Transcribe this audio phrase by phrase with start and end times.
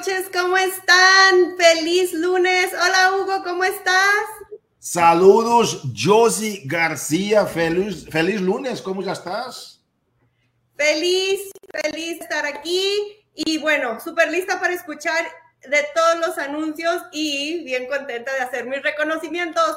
[0.00, 1.56] coaches, ¿cómo están?
[1.58, 2.72] Feliz lunes.
[2.72, 4.24] Hola, Hugo, ¿cómo estás?
[4.78, 7.44] Saludos, Josie García.
[7.44, 9.82] Feliz, feliz lunes, ¿cómo ya estás?
[10.74, 11.50] Feliz,
[11.82, 12.94] feliz estar aquí
[13.34, 15.26] y bueno, súper lista para escuchar
[15.68, 19.76] de todos los anuncios y bien contenta de hacer mis reconocimientos.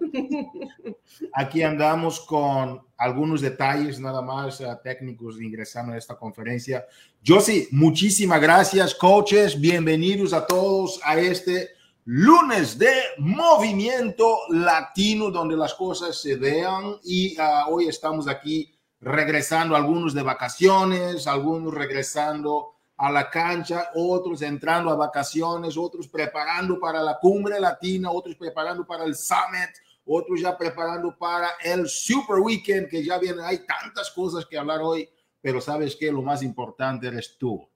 [1.34, 6.86] Aquí andamos con algunos detalles nada más uh, técnicos ingresando a esta conferencia.
[7.26, 9.60] Josie, muchísimas gracias, coaches.
[9.60, 11.70] Bienvenidos a todos a este
[12.04, 19.74] lunes de movimiento latino donde las cosas se vean y uh, hoy estamos aquí regresando
[19.74, 27.02] algunos de vacaciones, algunos regresando a la cancha, otros entrando a vacaciones, otros preparando para
[27.02, 29.70] la cumbre latina, otros preparando para el summit,
[30.04, 33.42] otros ya preparando para el super weekend que ya viene.
[33.42, 35.08] Hay tantas cosas que hablar hoy,
[35.40, 37.66] pero sabes que lo más importante eres tú.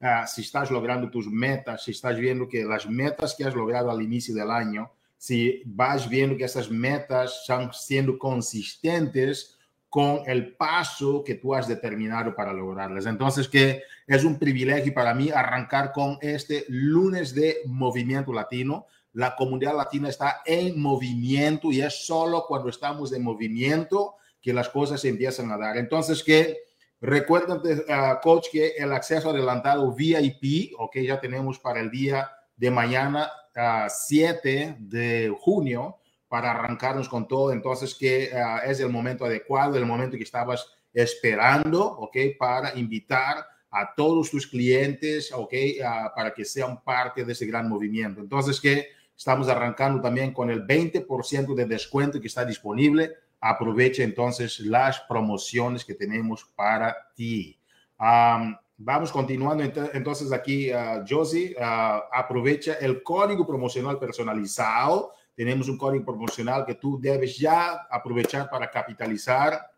[0.00, 3.90] Uh, si estás logrando tus metas, si estás viendo que las metas que has logrado
[3.90, 9.57] al inicio del año, si vas viendo que esas metas están siendo consistentes,
[9.88, 13.06] con el paso que tú has determinado para lograrlas.
[13.06, 18.86] Entonces, que es un privilegio para mí arrancar con este lunes de movimiento latino.
[19.14, 24.68] La comunidad latina está en movimiento y es solo cuando estamos en movimiento que las
[24.68, 25.78] cosas empiezan a dar.
[25.78, 26.58] Entonces, que
[27.00, 32.70] recuerden, uh, coach, que el acceso adelantado VIP, ok, ya tenemos para el día de
[32.70, 35.96] mañana, uh, ah, 7 de junio,
[36.28, 37.52] para arrancarnos con todo.
[37.52, 42.16] Entonces, que uh, es el momento adecuado, el momento que estabas esperando, ¿ok?
[42.38, 45.52] Para invitar a todos tus clientes, ¿ok?
[45.52, 48.20] Uh, para que sean parte de ese gran movimiento.
[48.20, 53.14] Entonces, que estamos arrancando también con el 20% de descuento que está disponible.
[53.40, 57.58] Aprovecha entonces las promociones que tenemos para ti.
[58.80, 66.66] Vamos continuando entonces aquí, uh, Josie, aprovecha el código promocional personalizado tenemos un código promocional
[66.66, 69.70] que tú debes ya aprovechar para capitalizar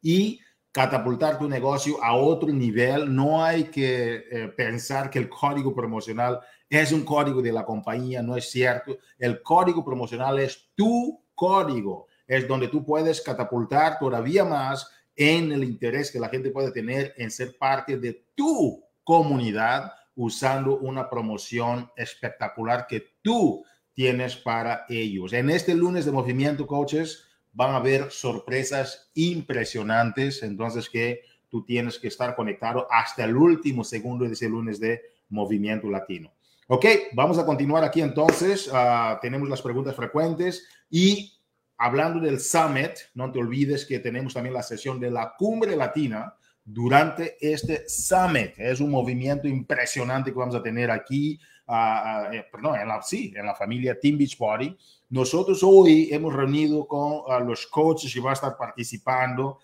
[0.00, 0.40] y
[0.72, 3.14] catapultar tu negocio a otro nivel.
[3.14, 6.40] No hay que eh, pensar que el código promocional
[6.70, 8.96] es un código de la compañía, no es cierto.
[9.18, 15.62] El código promocional es tu código, es donde tú puedes catapultar todavía más en el
[15.62, 21.90] interés que la gente puede tener en ser parte de tu comunidad usando una promoción
[21.96, 23.62] espectacular que tú
[23.96, 25.32] tienes para ellos.
[25.32, 27.24] En este lunes de movimiento, coaches,
[27.54, 33.82] van a haber sorpresas impresionantes, entonces que tú tienes que estar conectado hasta el último
[33.84, 36.30] segundo de ese lunes de movimiento latino.
[36.68, 38.68] Ok, vamos a continuar aquí entonces.
[38.68, 41.32] Uh, tenemos las preguntas frecuentes y
[41.78, 46.34] hablando del summit, no te olvides que tenemos también la sesión de la cumbre latina
[46.62, 48.58] durante este summit.
[48.58, 53.54] Es un movimiento impresionante que vamos a tener aquí uh, en la, sí, en la
[53.54, 54.76] familia Team Beachbody.
[55.10, 59.60] Nosotros hoy hemos reunido con los coaches y va a estar participando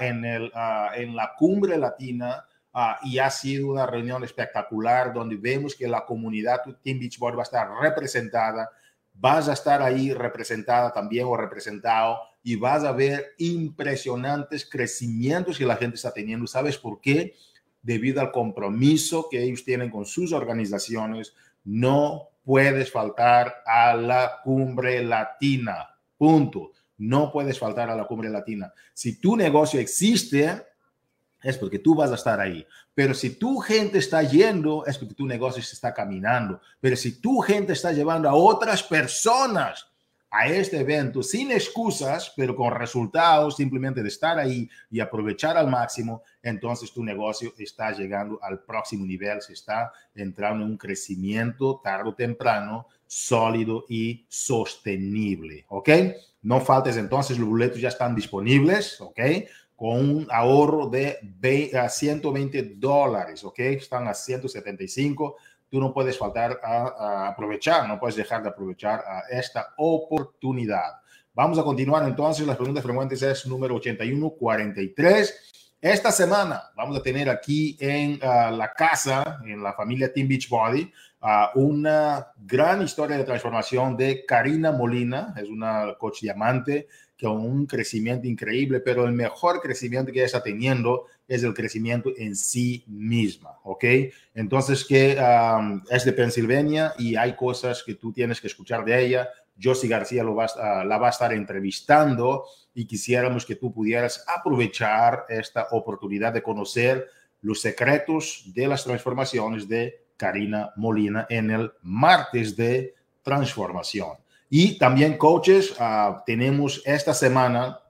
[0.00, 0.50] en, el,
[0.94, 2.44] en la cumbre latina
[3.02, 7.44] y ha sido una reunión espectacular donde vemos que la comunidad Team Beachbody va a
[7.44, 8.70] estar representada.
[9.12, 15.64] Vas a estar ahí representada también o representado y vas a ver impresionantes crecimientos que
[15.64, 16.46] la gente está teniendo.
[16.46, 17.34] ¿Sabes por qué?
[17.86, 25.04] Debido al compromiso que ellos tienen con sus organizaciones, no puedes faltar a la cumbre
[25.04, 25.96] latina.
[26.18, 26.72] Punto.
[26.98, 28.72] No puedes faltar a la cumbre latina.
[28.92, 30.66] Si tu negocio existe,
[31.40, 32.66] es porque tú vas a estar ahí.
[32.92, 36.60] Pero si tu gente está yendo, es porque tu negocio se está caminando.
[36.80, 39.86] Pero si tu gente está llevando a otras personas
[40.30, 45.68] a este evento sin excusas, pero con resultados simplemente de estar ahí y aprovechar al
[45.68, 51.80] máximo, entonces tu negocio está llegando al próximo nivel, se está entrando en un crecimiento
[51.82, 55.88] tarde o temprano sólido y sostenible, ¿ok?
[56.42, 59.20] No faltes entonces, los boletos ya están disponibles, ¿ok?
[59.74, 61.18] Con un ahorro de
[61.88, 63.58] 120 dólares, ¿ok?
[63.60, 65.36] Están a 175
[65.80, 71.00] no puedes faltar a, aprovechar, no puedes dejar de aprovechar esta oportunidad.
[71.34, 72.46] Vamos a continuar entonces.
[72.46, 75.74] Las preguntas frecuentes es número 8143.
[75.80, 80.90] Esta semana vamos a tener aquí en ah, la casa, en la familia Team Beachbody,
[81.20, 86.88] uh, una gran historia de transformación de Karina Molina, es una coach diamante
[87.20, 92.36] con un crecimiento increíble, pero el mejor crecimiento que está teniendo es el crecimiento en
[92.36, 93.84] sí misma, ¿ok?
[94.34, 95.18] Entonces, que
[95.90, 99.28] es de Pensilvania y hay cosas que tú tienes que escuchar de ella.
[99.60, 100.46] Josie García lo va,
[100.84, 107.08] la va a estar entrevistando y quisiéramos que tú pudieras aprovechar esta oportunidad de conocer
[107.40, 114.25] los secretos de las transformaciones de Karina Molina en el martes de transformación.
[114.48, 117.80] Y también coaches, ah, tenemos esta semana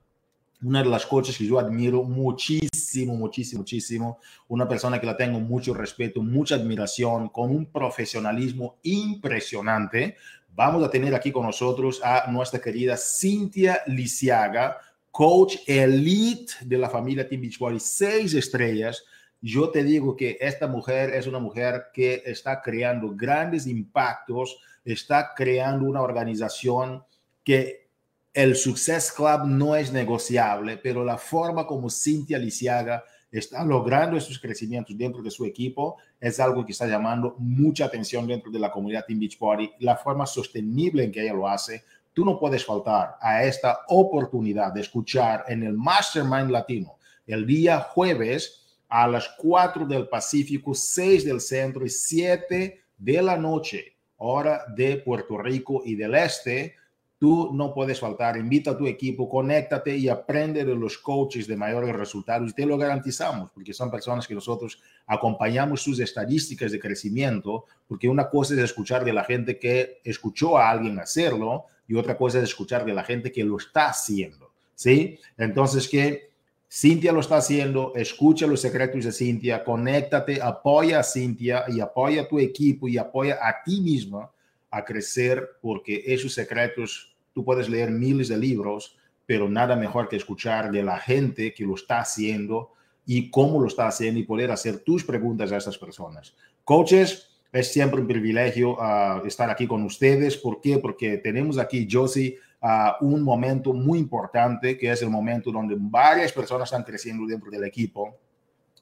[0.63, 5.39] una de las coaches que yo admiro muchísimo, muchísimo, muchísimo, una persona que la tengo
[5.39, 10.17] mucho respeto, mucha admiración, con un profesionalismo impresionante.
[10.55, 14.79] Vamos a tener aquí con nosotros a nuestra querida Cintia Lisiaga,
[15.11, 19.05] coach elite de la familia Team Beachbody, seis estrellas.
[19.43, 24.59] Yo te digo que esta mujer es una mujer que está creando grandes impactos,
[24.93, 27.05] está creando una organización
[27.45, 27.91] que
[28.33, 34.39] el Success Club no es negociable, pero la forma como Cintia Lisiaga está logrando esos
[34.39, 38.71] crecimientos dentro de su equipo es algo que está llamando mucha atención dentro de la
[38.71, 39.73] comunidad Team Beachbody.
[39.81, 44.73] La forma sostenible en que ella lo hace, tú no puedes faltar a esta oportunidad
[44.73, 46.97] de escuchar en el Mastermind Latino
[47.27, 53.37] el día jueves a las 4 del Pacífico, 6 del centro y 7 de la
[53.37, 56.75] noche, hora de Puerto Rico y del este
[57.19, 61.57] Tú no puedes faltar, invita a tu equipo, conéctate y aprende de los coaches de
[61.57, 62.51] mayores resultados.
[62.51, 68.07] Y te lo garantizamos, porque son personas que nosotros acompañamos sus estadísticas de crecimiento, porque
[68.07, 72.37] una cosa es escuchar de la gente que escuchó a alguien hacerlo y otra cosa
[72.39, 74.53] es escuchar de la gente que lo está haciendo.
[74.75, 75.19] ¿Sí?
[75.39, 76.33] Entonces, que
[76.79, 82.21] Cintia lo está haciendo, escucha los secretos de Cintia, conéctate, apoya a Cintia y apoya
[82.21, 84.31] a tu equipo y apoya a ti misma
[84.71, 90.17] a crecer porque esos secretos, tú puedes leer miles de libros, pero nada mejor que
[90.17, 92.73] escuchar de la gente que lo está haciendo
[93.07, 96.35] y cómo lo está haciendo y poder hacer tus preguntas a esas personas.
[96.63, 100.37] Coaches, es siempre un privilegio ah, estar aquí con ustedes.
[100.37, 100.77] ¿Por qué?
[100.77, 106.33] Porque tenemos aquí, Josie, uh, un momento muy importante, que es el momento donde varias
[106.33, 108.19] personas están creciendo dentro del equipo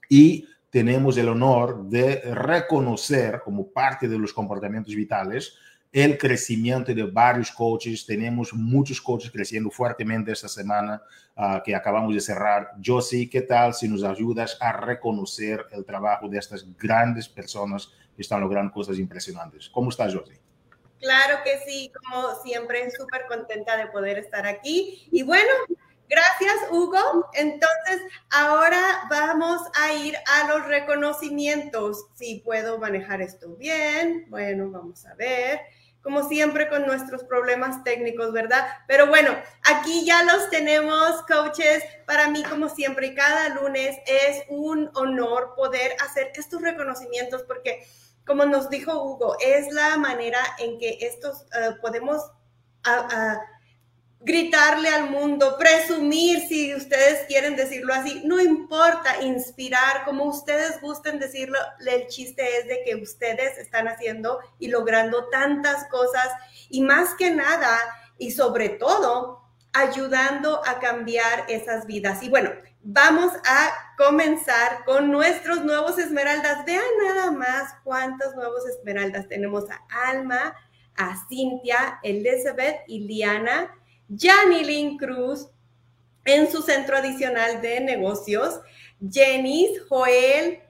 [0.08, 5.56] y tenemos el honor de reconocer como parte de los comportamientos vitales
[5.94, 8.04] el crecimiento de varios coaches.
[8.04, 11.00] Tenemos muchos coaches creciendo fuertemente esta semana
[11.36, 12.72] uh, que acabamos de cerrar.
[12.84, 18.22] Josie, ¿qué tal si nos ayudas a reconocer el trabajo de estas grandes personas que
[18.22, 19.68] están logrando cosas impresionantes?
[19.68, 20.43] ¿Cómo estás, Josie?
[21.04, 25.06] Claro que sí, como siempre, súper contenta de poder estar aquí.
[25.12, 25.50] Y bueno,
[26.06, 27.30] Gracias, Hugo.
[27.32, 32.06] Entonces, ahora vamos a ir a los reconocimientos.
[32.14, 34.26] Si puedo manejar esto bien.
[34.28, 35.60] Bueno, vamos a ver
[36.04, 38.66] como siempre con nuestros problemas técnicos, ¿verdad?
[38.86, 41.82] Pero bueno, aquí ya los tenemos, coaches.
[42.06, 47.86] Para mí, como siempre, cada lunes es un honor poder hacer estos reconocimientos porque,
[48.26, 52.22] como nos dijo Hugo, es la manera en que estos uh, podemos...
[54.26, 61.18] Gritarle al mundo, presumir, si ustedes quieren decirlo así, no importa, inspirar, como ustedes gusten
[61.18, 66.26] decirlo, el chiste es de que ustedes están haciendo y logrando tantas cosas
[66.70, 67.78] y más que nada
[68.16, 69.42] y sobre todo
[69.74, 72.22] ayudando a cambiar esas vidas.
[72.22, 72.50] Y bueno,
[72.84, 76.64] vamos a comenzar con nuestros nuevos esmeraldas.
[76.64, 80.54] Vean nada más cuántos nuevos esmeraldas tenemos a Alma,
[80.96, 83.74] a Cintia, Elizabeth y Liana
[84.16, 85.48] Janilyn Cruz
[86.24, 88.60] en su centro adicional de negocios,
[89.10, 90.60] Jenis, Joel,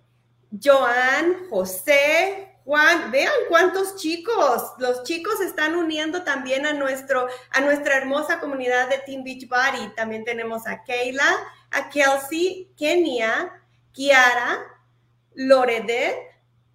[0.62, 7.98] Joan, José, Juan, vean cuántos chicos, los chicos están uniendo también a, nuestro, a nuestra
[7.98, 9.94] hermosa comunidad de Team Beach Body.
[9.94, 11.28] También tenemos a Kayla,
[11.74, 13.50] a Kelsey, Kenia,
[13.92, 14.62] Kiara,
[15.38, 16.14] Loredet,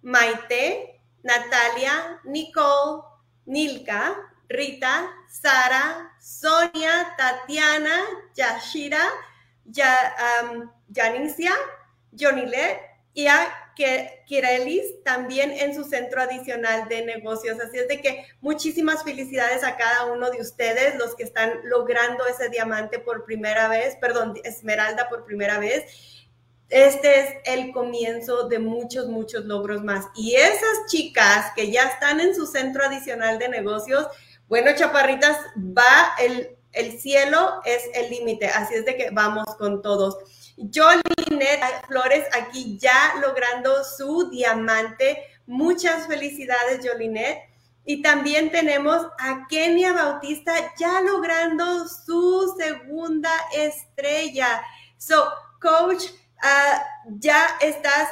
[0.04, 3.04] Maite, Natalia, Nicole,
[3.48, 4.14] Nilka,
[4.50, 9.08] Rita, Sara, Sonia, Tatiana, Yashira,
[9.72, 9.92] ya,
[10.42, 11.52] um, Janicia,
[12.12, 12.80] Jonilet
[13.14, 13.48] y a
[14.26, 17.58] Kirelis también en su centro adicional de negocios.
[17.60, 22.26] Así es de que muchísimas felicidades a cada uno de ustedes, los que están logrando
[22.26, 25.84] ese diamante por primera vez, perdón, esmeralda por primera vez.
[26.68, 30.06] Este es el comienzo de muchos, muchos logros más.
[30.14, 34.06] Y esas chicas que ya están en su centro adicional de negocios,
[34.48, 39.82] bueno, chaparritas, va el, el cielo es el límite, así es de que vamos con
[39.82, 40.18] todos.
[40.72, 45.24] Jolinet Flores aquí ya logrando su diamante.
[45.46, 47.38] Muchas felicidades, Jolinet.
[47.84, 54.62] Y también tenemos a Kenia Bautista ya logrando su segunda estrella.
[54.98, 55.24] So,
[55.60, 56.04] coach,
[56.42, 58.08] ah, ya estás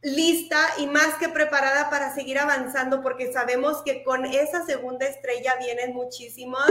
[0.00, 5.56] lista y más que preparada para seguir avanzando porque sabemos que con esa segunda estrella
[5.58, 6.70] vienen muchísimos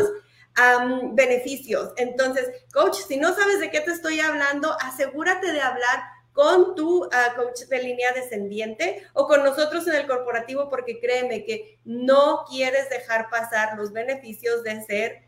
[1.13, 1.91] beneficios.
[1.97, 7.07] Entonces, coach, si no sabes de qué te estoy hablando, asegúrate de hablar con tu
[7.11, 12.43] ah, coach de línea descendiente o con nosotros en el corporativo, porque créeme que no
[12.49, 15.23] quieres dejar pasar los beneficios de ser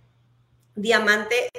[0.75, 1.49] diamante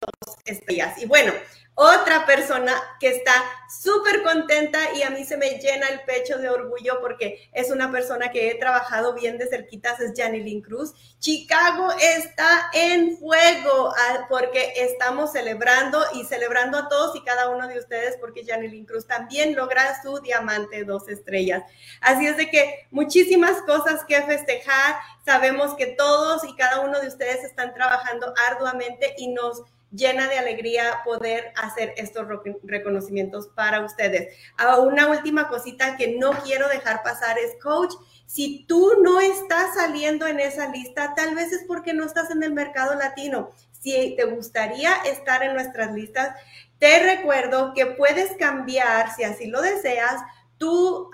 [0.00, 0.98] dos estrellas.
[0.98, 1.32] Y bueno,
[1.74, 3.32] otra persona que está
[3.68, 7.90] súper contenta y a mí se me llena el pecho de orgullo porque es una
[7.90, 10.94] persona que he trabajado bien de cerquitas, es Janilyn Cruz.
[11.18, 17.66] Chicago está en fuego ah, porque estamos celebrando y celebrando a todos y cada uno
[17.66, 21.64] de ustedes porque Janilyn Cruz también logra su diamante dos estrellas.
[22.00, 24.96] Así es de que muchísimas cosas que festejar.
[25.24, 29.62] Sabemos que todos y cada uno de ustedes están trabajando arduamente y nos
[29.94, 32.26] llena de alegría poder hacer estos
[32.62, 34.36] reconocimientos para ustedes.
[34.56, 37.94] Ah, una última cosita que no quiero dejar pasar es, coach,
[38.26, 42.42] si tú no estás saliendo en esa lista, tal vez es porque no estás en
[42.42, 43.50] el mercado latino.
[43.70, 46.36] Si te gustaría estar en nuestras listas,
[46.78, 50.22] te recuerdo que puedes cambiar, si así lo deseas,
[50.58, 51.10] tu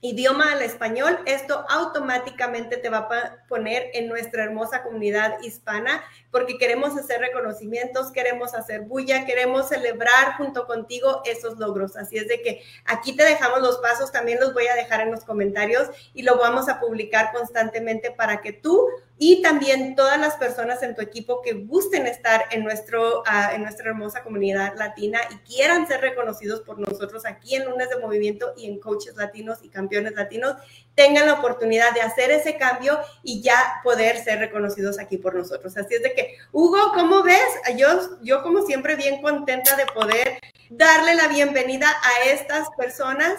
[0.00, 6.58] idioma al español, esto automáticamente te va a poner en nuestra hermosa comunidad hispana porque
[6.58, 11.96] queremos hacer reconocimientos, queremos hacer bulla, queremos celebrar junto contigo esos logros.
[11.96, 15.10] Así es de que aquí te dejamos los pasos, también los voy a dejar en
[15.10, 18.86] los comentarios y lo vamos a publicar constantemente para que tú
[19.20, 23.62] y también todas las personas en tu equipo que gusten estar en, nuestro, ah, en
[23.62, 28.52] nuestra hermosa comunidad latina y quieran ser reconocidos por nosotros aquí en Lunes de Movimiento
[28.56, 30.54] y en Coaches Latinos y Campeones Latinos,
[30.98, 35.76] tengan la oportunidad de hacer ese cambio y ya poder ser reconocidos aquí por nosotros.
[35.76, 37.46] Así es de que, Hugo, ¿cómo ves?
[37.76, 40.40] Yo, yo como siempre bien contenta de poder
[40.70, 43.32] darle la bienvenida a estas personas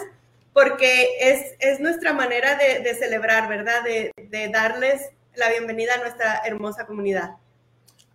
[0.54, 3.84] porque es, es nuestra manera de, de celebrar, ¿verdad?
[3.84, 7.32] De, de darles la bienvenida a nuestra hermosa comunidad.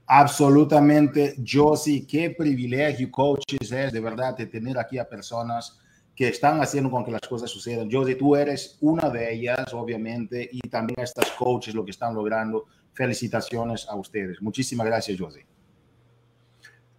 [0.08, 5.80] Absolutamente, Josie, qué privilegio, coaches, es de verdad de tener aquí a personas
[6.16, 7.90] que están haciendo con que las cosas sucedan.
[7.92, 12.16] Josie, tú eres una de ellas, obviamente, y también a estas coaches lo que están
[12.16, 12.66] logrando.
[12.94, 14.42] Felicitaciones a ustedes.
[14.42, 15.46] Muchísimas gracias, Josie.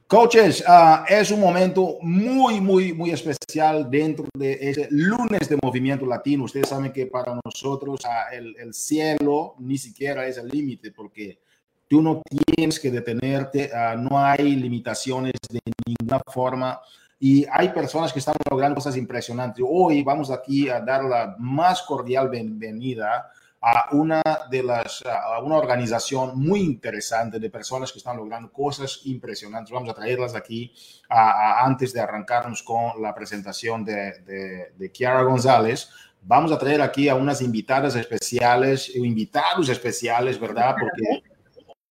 [0.06, 6.06] Coaches, uh, es un momento muy, muy, muy especial dentro de ese lunes de movimiento
[6.06, 6.44] latino.
[6.44, 11.40] Ustedes saben que para nosotros uh, el, el, cielo ni siquiera es el límite porque
[11.88, 12.22] tú no
[12.54, 16.78] tienes que detenerte, uh, no hay limitaciones de ninguna forma
[17.18, 19.64] y hay personas que están logrando cosas impresionantes.
[19.66, 23.30] Hoy vamos aquí a dar la más cordial bienvenida
[23.60, 29.00] a una de las, a una organización muy interesante de personas que están logrando cosas
[29.04, 29.72] impresionantes.
[29.72, 30.72] Vamos a traerlas aquí
[31.08, 35.88] antes de arrancarnos con la presentación de, de, de Kiara González.
[36.22, 40.76] Vamos a traer aquí a unas invitadas especiales, invitados especiales, ¿verdad?
[40.78, 41.35] Porque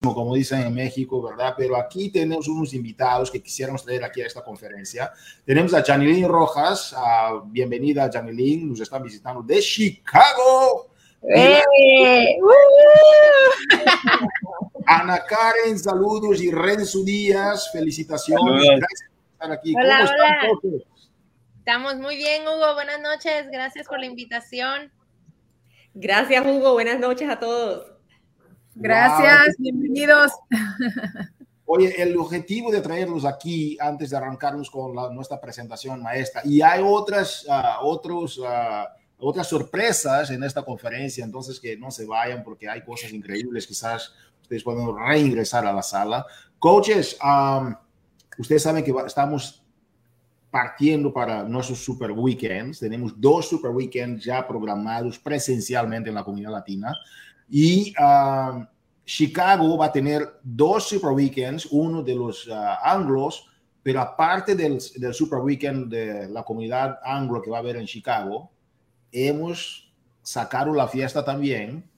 [0.02, 1.54] como dicen en México, ¿verdad?
[1.58, 5.12] Pero aquí tenemos unos invitados que quisiéramos traer aquí a esta conferencia.
[5.44, 6.96] Tenemos a Janilín Rojas,
[7.46, 10.92] bienvenida Janilín, nos están visitando de Chicago.
[11.24, 11.62] ¡Eh!
[14.86, 18.64] Ana Karen, saludos y Renzo Díaz, felicitaciones.
[18.78, 19.74] Gracias por estar aquí.
[19.76, 20.38] Hola, ¿Cómo hola.
[20.54, 20.82] Están,
[21.58, 22.76] Estamos muy bien, Hugo.
[22.76, 23.48] Buenas noches.
[23.52, 24.94] Gracias por la invitación.
[25.94, 26.74] Gracias, Hugo.
[26.74, 27.97] Buenas noches a todos.
[28.80, 29.56] Gracias, wow.
[29.58, 30.32] bienvenidos.
[31.66, 36.62] Oye, el objetivo de traerlos aquí antes de arrancarnos con la, nuestra presentación maestra, y
[36.62, 38.86] hay otras, uh, otros uh,
[39.20, 44.14] otras sorpresas en esta conferencia, entonces que no se vayan porque hay cosas increíbles, quizás
[44.42, 46.26] ustedes pueden reingresar a la sala.
[46.60, 47.74] Coaches, um,
[48.38, 49.64] ustedes saben que estamos
[50.52, 56.52] partiendo para nuestros super weekends, tenemos dos super weekends ya programados presencialmente en la comunidad
[56.52, 56.96] latina
[57.50, 58.66] y um,
[59.06, 63.46] Chicago va a tener dos super weekends, uno de los uh, anglos,
[63.82, 67.86] pero aparte del, del super weekend de la comunidad anglo que va a haber en
[67.86, 68.52] Chicago,
[69.12, 71.90] hemos sacado la fiesta también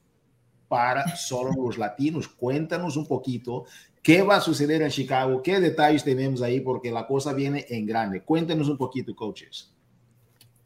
[0.67, 2.27] para solo los latinos.
[2.27, 3.65] Cuéntanos un poquito
[4.03, 7.87] qué va a suceder en Chicago, qué detalles tenemos ahí, porque la cosa viene en
[7.87, 8.21] grande.
[8.23, 9.73] Cuéntanos un poquito, coaches.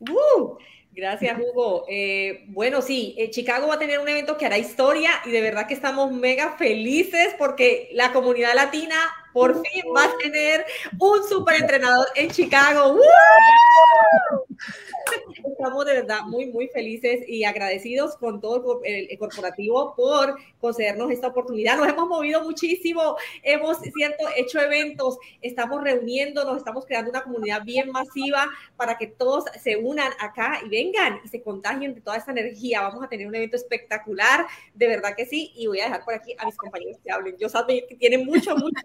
[0.01, 0.57] Uh,
[0.93, 1.85] gracias, Hugo.
[1.87, 5.41] Eh, bueno, sí, eh, Chicago va a tener un evento que hará historia y de
[5.41, 8.95] verdad que estamos mega felices porque la comunidad latina
[9.33, 10.65] por fin va a tener
[10.99, 12.93] un super entrenador en Chicago.
[12.93, 13.03] ¡Woo!
[15.43, 21.11] Estamos de verdad muy, muy felices y agradecidos con todo el, el, corporativo por concedernos
[21.11, 21.77] esta oportunidad.
[21.77, 27.91] Nos hemos movido muchísimo, hemos cierto, hecho eventos, estamos reuniéndonos, estamos creando una comunidad bien
[27.91, 32.31] masiva para que todos se unan acá y vengan y se contagien de toda esta
[32.31, 32.81] energía.
[32.81, 36.13] Vamos a tener un evento espectacular, de verdad que sí, y voy a dejar por
[36.13, 37.37] aquí a mis compañeros que hablen.
[37.37, 38.81] Yo sé que tienen mucho, mucho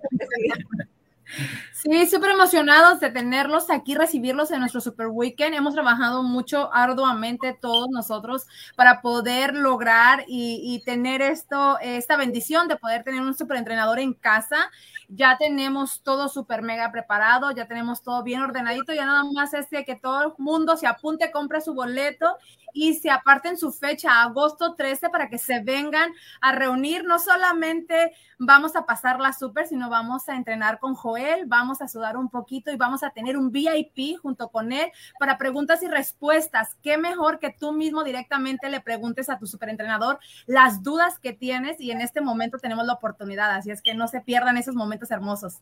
[1.73, 5.55] Sí, súper emocionados de tenerlos aquí, recibirlos en nuestro Super Weekend.
[5.55, 12.67] Hemos trabajado mucho arduamente todos nosotros para poder lograr y, y tener esto, esta bendición
[12.67, 14.71] de poder tener un super entrenador en casa.
[15.11, 19.67] Ya tenemos todo súper mega preparado, ya tenemos todo bien ordenadito, ya nada más es
[19.69, 22.37] que todo el mundo se apunte, compre su boleto
[22.75, 26.13] y se aparten su fecha, agosto 13, para que se vengan
[26.43, 27.05] a reunir.
[27.05, 31.89] No solamente vamos a pasar la super, sino vamos a entrenar con Joel, vamos a
[31.89, 35.89] sudar un poquito y vamos a tener un VIP junto con él para preguntas y
[35.89, 36.77] respuestas.
[36.83, 41.81] Qué mejor que tú mismo directamente le preguntes a tu superentrenador las dudas que tienes
[41.81, 44.98] y en este momento tenemos la oportunidad, así es que no se pierdan esos momentos
[45.11, 45.59] hermosos.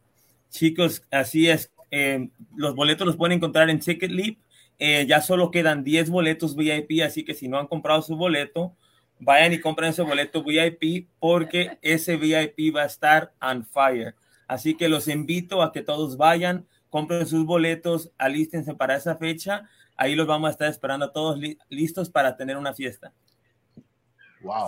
[0.51, 1.71] Chicos, así es.
[1.91, 4.39] Eh, los boletos los pueden encontrar en Ticketleap
[4.79, 8.75] eh, ya solo quedan 10 boletos VIP, así que si no han comprado su boleto,
[9.19, 14.15] vayan y compren ese boleto VIP porque ese VIP va a estar on fire.
[14.47, 19.69] Así que los invito a que todos vayan, compren sus boletos, alístense para esa fecha.
[19.97, 21.41] Ahí los vamos a estar esperando todos
[21.71, 23.13] listos para tener una fiesta.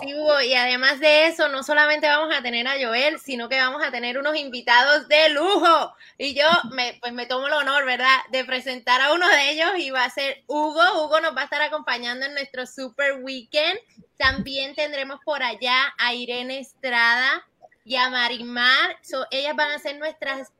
[0.01, 3.57] Sí, Hugo, y además de eso, no solamente vamos a tener a Joel, sino que
[3.57, 5.93] vamos a tener unos invitados de lujo.
[6.17, 9.71] Y yo me, pues me tomo el honor, ¿verdad?, de presentar a uno de ellos
[9.77, 10.81] y va a ser Hugo.
[11.03, 13.79] Hugo nos va a estar acompañando en nuestro Super Weekend.
[14.17, 17.45] También tendremos por allá a Irene Estrada
[17.85, 18.97] y a Marimar.
[19.31, 20.51] ellas van a ser nuestras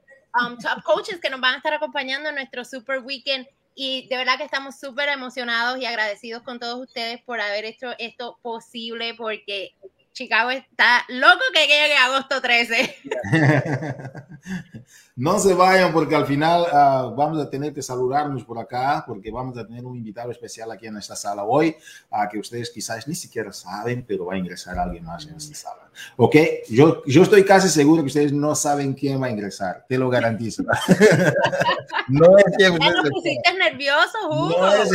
[0.42, 3.48] um, top coaches que nos van a estar acompañando en nuestro Super Weekend
[3.82, 7.94] y de verdad que estamos súper emocionados y agradecidos con todos ustedes por haber hecho
[7.98, 9.74] esto posible porque
[10.12, 12.98] Chicago está loco que llegue agosto 13.
[15.20, 19.30] No se vayan porque al final uh, vamos a tener que saludarnos por acá porque
[19.30, 21.76] vamos a tener un invitado especial aquí en esta sala hoy
[22.10, 25.54] uh, que ustedes quizás ni siquiera saben, pero va a ingresar alguien más en esta
[25.54, 25.90] sala.
[26.16, 26.38] Ok,
[26.70, 30.10] yo, yo estoy casi seguro que ustedes no saben quién va a ingresar, te lo
[30.10, 30.64] garantizo.
[32.08, 34.56] no es que ustedes nervioso, Hugo.
[34.60, 34.90] No es,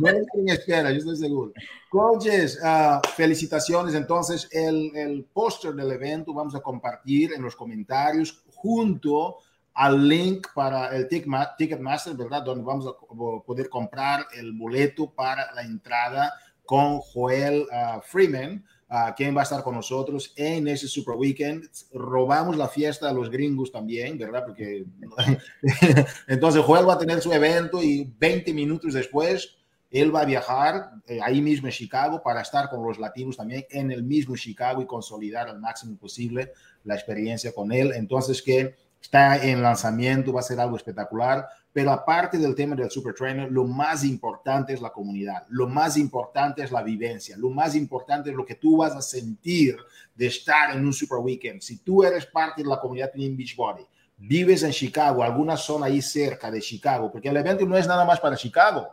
[0.00, 1.52] no es quien espera, yo estoy seguro.
[1.88, 3.94] Coaches, uh, felicitaciones.
[3.94, 9.36] Entonces, el, el póster del evento vamos a compartir en los comentarios junto
[9.74, 12.42] al link para el Ticketmaster, ¿verdad?
[12.42, 16.32] Donde vamos a poder comprar el boleto para la entrada
[16.64, 21.68] con Joel ah, Freeman, uh, quien va a estar con nosotros en ese Super Weekend.
[21.92, 24.44] Robamos la fiesta a los gringos también, ¿verdad?
[24.46, 24.84] Porque
[26.26, 29.56] entonces Joel va a tener su evento y 20 minutos después
[29.90, 33.64] él va a viajar eh, ahí mismo en Chicago para estar con los latinos también
[33.70, 36.52] en el mismo Chicago y consolidar al máximo posible
[36.86, 37.92] la experiencia con él.
[37.94, 41.46] Entonces, que está en lanzamiento, va a ser algo espectacular.
[41.72, 45.98] Pero aparte del tema del Super Trainer, lo más importante es la comunidad, lo más
[45.98, 49.76] importante es la vivencia, lo más importante es lo que tú vas a sentir
[50.14, 51.60] de estar en un Super Weekend.
[51.60, 53.84] Si tú eres parte de la comunidad Team Beachbody,
[54.16, 58.06] vives en Chicago, alguna zona ahí cerca de Chicago, porque el evento no es nada
[58.06, 58.88] más para Chicago,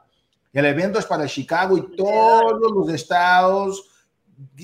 [0.52, 3.93] el evento es para Chicago y todos los estados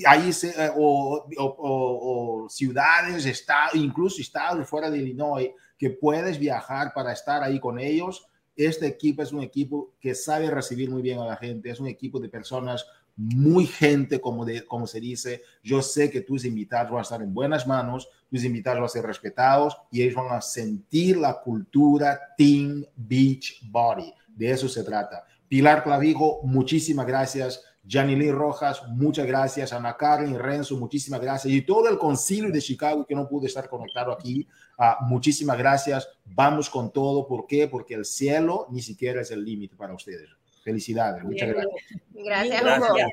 [0.06, 7.12] ahí eh, o, o, ciudades, estados, incluso estados fuera de Illinois, que puedes viajar para
[7.12, 8.26] estar ahí con ellos.
[8.56, 11.86] Este equipo es un equipo que sabe recibir muy bien a la gente, es un
[11.86, 12.84] equipo de personas
[13.16, 15.42] muy gente, como, de, como se dice.
[15.62, 18.88] Yo sé que tus invitados van a estar en buenas manos, tus invitados van a
[18.88, 24.12] ser respetados y ellos van a sentir la cultura Team Beach Body.
[24.28, 25.24] De eso se trata.
[25.48, 29.72] Pilar Clavijo, muchísimas gracias Janilín Rojas, muchas gracias.
[29.72, 31.52] Ana Karen Renzo, muchísimas gracias.
[31.52, 34.46] Y todo el concilio de Chicago que no pude estar conectado aquí,
[34.78, 36.08] uh, muchísimas gracias.
[36.24, 37.26] Vamos con todo.
[37.26, 37.68] ¿Por qué?
[37.68, 40.28] Porque el cielo ni siquiera es el límite para ustedes.
[40.62, 41.24] Felicidades.
[41.24, 41.74] Muchas gracias.
[42.10, 43.10] Gracias, gracias.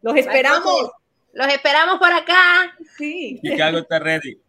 [0.00, 0.90] Los esperamos.
[1.32, 2.72] Los esperamos por acá.
[2.96, 3.40] Sí.
[3.42, 4.43] Chicago está ready.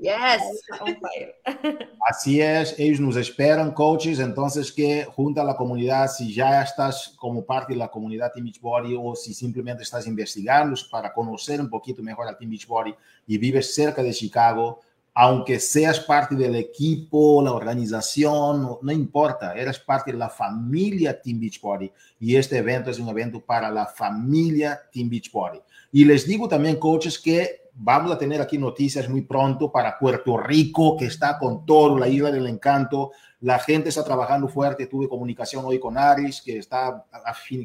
[0.00, 0.62] Yes.
[2.08, 7.14] Así es, ellos nos esperan, coaches, entonces que junto a la comunidad, si ya estás
[7.16, 11.68] como parte de la comunidad Team Beachbody o si simplemente estás investigando para conocer un
[11.68, 12.94] poquito mejor a Team Beachbody
[13.26, 14.80] y vives cerca de Chicago,
[15.12, 21.20] aunque seas parte del equipo, la organización, no, no, importa, eres parte de la familia
[21.20, 21.90] Team Beachbody
[22.20, 25.60] y este evento es un evento para la familia Team Beachbody.
[25.92, 30.36] Y les digo también, coaches, que Vamos a tener aquí noticias muy pronto para Puerto
[30.36, 33.12] Rico, que está con todo, la isla del encanto.
[33.40, 34.86] La gente está trabajando fuerte.
[34.86, 37.06] Tuve comunicación hoy con Aris, que está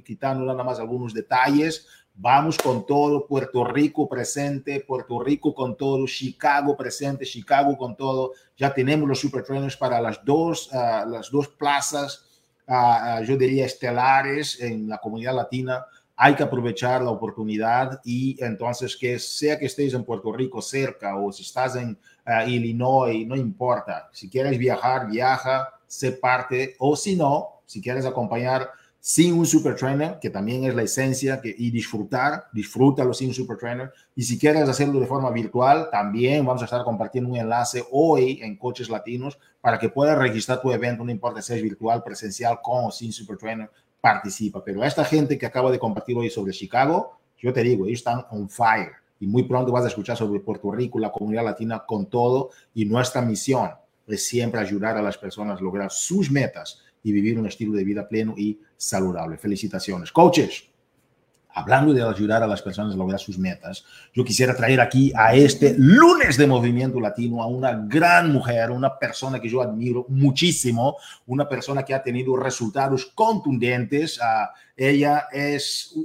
[0.05, 1.85] quitando nada más algunos detalles.
[2.13, 8.31] Vamos con todo, Puerto Rico presente, Puerto Rico con todo, Chicago presente, Chicago con todo.
[8.55, 13.65] Ya tenemos los super trainers para las dos, uh, las dos plazas, uh, yo diría
[13.65, 19.65] estelares en la comunidad latina hay que aprovechar la oportunidad y entonces que sea que
[19.65, 24.09] estés en Puerto Rico cerca o si estás en uh, Illinois, no importa.
[24.13, 28.69] Si quieres viajar, viaja, sé parte o si no, si quieres acompañar
[29.07, 33.55] sin un super trainer, que también es la esencia, que, y disfrutar, disfrútalo sin super
[33.55, 33.93] trainer.
[34.15, 38.39] Y si quieres hacerlo de forma virtual, también vamos a estar compartiendo un enlace hoy
[38.41, 42.59] en Coches Latinos para que puedas registrar tu evento, no importa si es virtual, presencial,
[42.63, 43.69] con o sin super trainer,
[44.05, 44.63] participa.
[44.63, 48.23] Pero esta gente que acaba de compartir hoy sobre Chicago, yo te digo, ellos están
[48.29, 48.91] on fire.
[49.19, 52.51] Y muy pronto vas a escuchar sobre Puerto Rico, la comunidad latina con todo.
[52.75, 53.71] Y nuestra misión
[54.05, 57.83] es siempre ayudar a las personas a lograr sus metas y vivir un estilo de
[57.83, 59.39] vida pleno y saludable.
[59.39, 60.11] Felicitaciones.
[60.11, 60.65] Coaches,
[61.55, 65.33] hablando de ayudar a las personas a lograr sus metas, yo quisiera traer aquí a
[65.33, 70.97] este lunes de Movimiento Latino a una gran mujer, una persona que yo admiro muchísimo,
[71.25, 74.19] una persona que ha tenido resultados contundentes.
[74.19, 75.95] Uh, ella es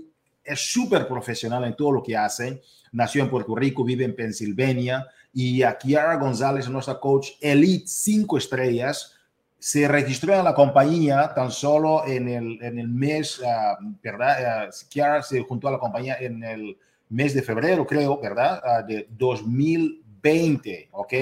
[0.51, 2.63] es súper profesional en todo lo que hace.
[2.93, 8.39] Nació en Puerto Rico, vive en Pensilvania y a Kiara González, nuestra coach Elite 5
[8.39, 9.15] estrellas,
[9.61, 14.71] se registró en la compañía tan solo en el, en el mes, uh, ¿verdad?
[14.89, 16.79] Kiara se juntó a la compañía en el
[17.11, 18.63] mes de febrero, creo, ¿verdad?
[18.65, 21.13] Uh, de 2020, ¿ok?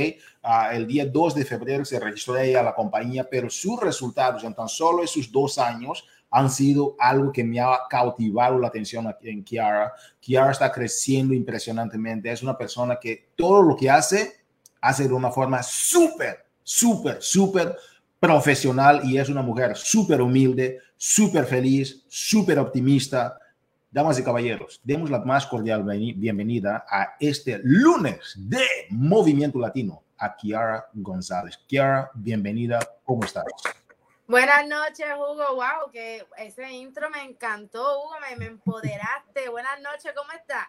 [0.72, 4.54] el día 2 de febrero se registró ella a la compañía, pero sus resultados en
[4.54, 9.42] tan solo esos dos años han sido algo que me ha cautivado la atención en
[9.42, 9.92] Kiara.
[10.20, 12.30] Kiara está creciendo impresionantemente.
[12.30, 14.40] Es una persona que todo lo que hace,
[14.80, 17.76] hace de una forma súper, súper, súper
[18.20, 23.38] profesional y es una mujer súper humilde, súper feliz, súper optimista.
[23.90, 30.36] Damas y caballeros, demos la más cordial bienvenida a este lunes de Movimiento Latino a
[30.36, 31.58] Kiara González.
[31.66, 33.44] Kiara, bienvenida, ¿cómo estás?
[34.26, 35.54] Buenas noches, Hugo.
[35.54, 38.16] Wow, que ese intro me encantó, Hugo.
[38.28, 39.48] Me, me empoderaste.
[39.48, 40.66] Buenas noches, ¿cómo estás?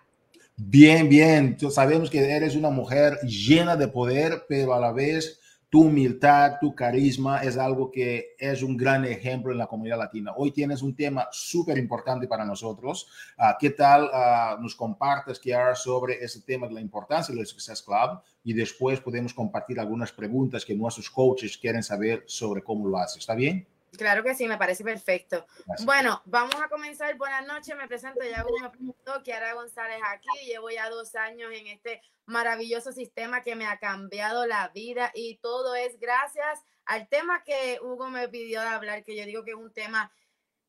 [0.56, 1.58] Bien, bien.
[1.70, 6.74] Sabemos que eres una mujer llena de poder, pero a la vez tu humildad, tu
[6.74, 10.34] carisma es algo que es un gran ejemplo en la comunidad latina.
[10.36, 13.08] Hoy tienes un tema súper importante para nosotros.
[13.38, 17.84] Uh, ¿Qué tal uh, nos compartes, Kiara, sobre ese tema de la importancia del Success
[17.84, 18.20] Club?
[18.44, 23.20] Y después podemos compartir algunas preguntas que nuestros coaches quieren saber sobre cómo lo haces.
[23.20, 23.68] ¿Está bien?
[24.00, 25.46] Claro que sí, me parece perfecto.
[25.84, 27.18] Bueno, vamos a comenzar.
[27.18, 28.46] Buenas noches, me presento ya
[28.80, 30.30] me Kiara González aquí.
[30.46, 35.40] Llevo ya dos años en este maravilloso sistema que me ha cambiado la vida y
[35.40, 39.52] todo es gracias al tema que Hugo me pidió de hablar, que yo digo que
[39.52, 40.10] es un tema,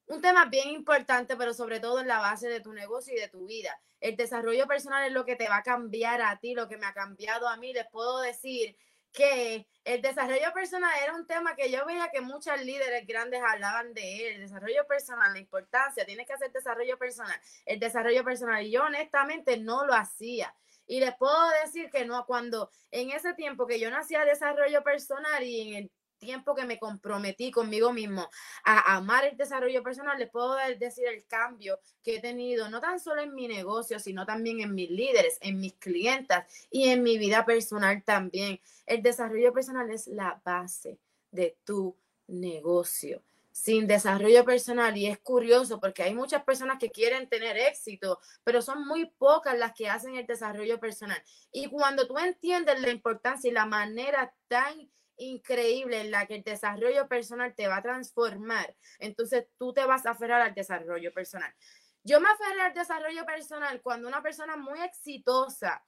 [0.06, 3.28] un tema bien importante, pero sobre todo en la base de tu negocio y de
[3.28, 3.80] tu vida.
[4.00, 6.86] El desarrollo personal es lo que te va a cambiar a ti, lo que me
[6.86, 7.72] ha cambiado a mí.
[7.72, 8.76] Les puedo decir
[9.12, 13.92] que el desarrollo personal era un tema que yo veía que muchos líderes grandes hablaban
[13.94, 18.64] de él, el desarrollo personal, la importancia, tienes que hacer desarrollo personal, el desarrollo personal,
[18.64, 20.54] y yo honestamente no lo hacía.
[20.86, 24.82] Y les puedo decir que no, cuando en ese tiempo que yo no hacía desarrollo
[24.82, 28.30] personal y en el tiempo que me comprometí conmigo mismo
[28.62, 33.00] a amar el desarrollo personal, les puedo decir el cambio que he tenido, no tan
[33.00, 37.18] solo en mi negocio, sino también en mis líderes, en mis clientas y en mi
[37.18, 38.60] vida personal también.
[38.86, 40.98] El desarrollo personal es la base
[41.32, 41.96] de tu
[42.28, 48.18] negocio sin desarrollo personal y es curioso porque hay muchas personas que quieren tener éxito,
[48.44, 51.22] pero son muy pocas las que hacen el desarrollo personal.
[51.52, 54.88] Y cuando tú entiendes la importancia y la manera tan
[55.20, 60.06] increíble en la que el desarrollo personal te va a transformar, entonces tú te vas
[60.06, 61.54] a aferrar al desarrollo personal.
[62.02, 65.84] Yo me aferré al desarrollo personal cuando una persona muy exitosa,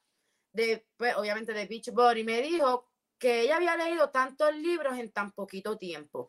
[0.52, 5.78] pues, obviamente de Beachbody, me dijo que ella había leído tantos libros en tan poquito
[5.78, 6.28] tiempo.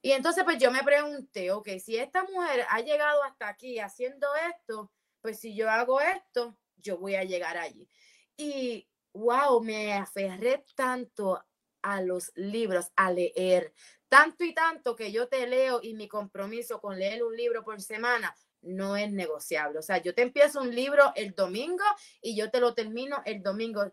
[0.00, 4.28] Y entonces pues yo me pregunté, ok, si esta mujer ha llegado hasta aquí haciendo
[4.50, 7.88] esto, pues si yo hago esto, yo voy a llegar allí.
[8.36, 11.42] Y wow, me aferré tanto
[11.84, 13.72] a los libros, a leer.
[14.08, 17.80] Tanto y tanto que yo te leo y mi compromiso con leer un libro por
[17.80, 19.78] semana no es negociable.
[19.78, 21.84] O sea, yo te empiezo un libro el domingo
[22.22, 23.92] y yo te lo termino el domingo.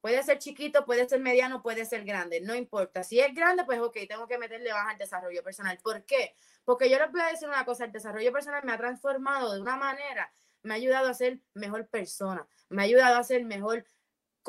[0.00, 3.04] Puede ser chiquito, puede ser mediano, puede ser grande, no importa.
[3.04, 5.78] Si es grande, pues ok, tengo que meterle baja al desarrollo personal.
[5.82, 6.34] ¿Por qué?
[6.64, 9.60] Porque yo les voy a decir una cosa, el desarrollo personal me ha transformado de
[9.60, 13.84] una manera, me ha ayudado a ser mejor persona, me ha ayudado a ser mejor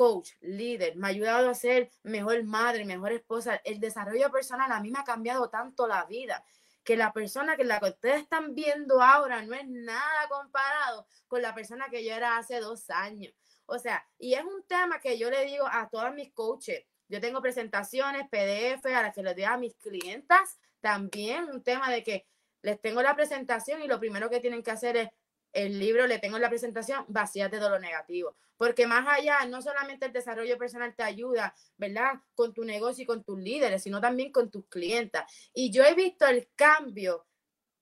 [0.02, 3.60] coach, líder, me ha ayudado a ser mejor madre, mejor esposa.
[3.64, 6.44] El desarrollo personal a mí me ha cambiado tanto la vida
[6.82, 11.40] que la persona que la que ustedes están viendo ahora no es nada comparado con
[11.40, 13.32] la persona que yo era hace dos años.
[13.66, 16.84] O sea, y es un tema que yo le digo a todas mis coaches.
[17.06, 20.58] Yo tengo presentaciones, PDF, a las que les doy a mis clientas.
[20.80, 22.26] También un tema de que
[22.62, 25.10] les tengo la presentación y lo primero que tienen que hacer es
[25.52, 28.36] el libro, le tengo la presentación, vacías de lo negativo.
[28.56, 32.20] Porque más allá, no solamente el desarrollo personal te ayuda, ¿verdad?
[32.34, 35.30] Con tu negocio y con tus líderes, sino también con tus clientas.
[35.52, 37.26] Y yo he visto el cambio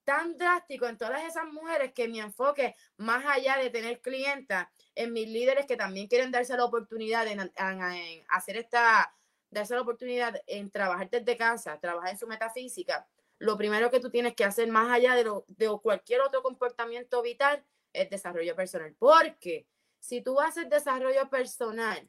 [0.05, 5.13] tan drástico en todas esas mujeres que mi enfoque, más allá de tener clientas, en
[5.13, 9.15] mis líderes que también quieren darse la oportunidad en, en hacer esta,
[9.51, 13.07] darse la oportunidad en trabajar desde casa, trabajar en su metafísica,
[13.41, 17.65] lo primero que tú tienes que hacer más allá de, de cualquier otro comportamiento vital
[17.93, 18.95] es desarrollo personal.
[18.99, 19.67] Porque
[19.99, 22.09] si tú haces desarrollo personal,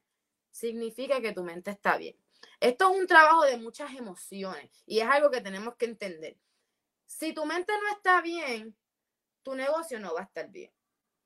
[0.52, 2.17] significa que tu mente está bien.
[2.60, 6.38] Esto es un trabajo de muchas emociones y es algo que tenemos que entender.
[7.06, 8.76] Si tu mente no está bien,
[9.41, 10.72] tu negocio no va a estar bien.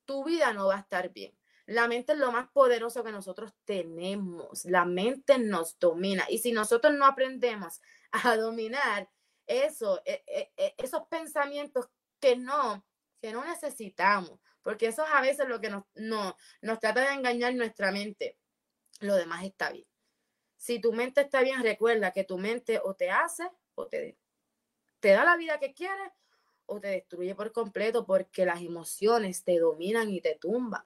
[0.05, 1.35] Tu vida no va a estar bien.
[1.65, 4.65] La mente es lo más poderoso que nosotros tenemos.
[4.65, 6.25] La mente nos domina.
[6.29, 9.09] Y si nosotros no aprendemos a dominar
[9.47, 11.87] eso, e, e, e, esos pensamientos
[12.19, 12.85] que no,
[13.21, 17.13] que no necesitamos, porque eso es a veces lo que nos, no, nos trata de
[17.13, 18.37] engañar nuestra mente.
[18.99, 19.87] Lo demás está bien.
[20.57, 24.17] Si tu mente está bien, recuerda que tu mente o te hace o te,
[24.99, 26.11] te da la vida que quieres
[26.65, 30.83] o te destruye por completo porque las emociones te dominan y te tumban.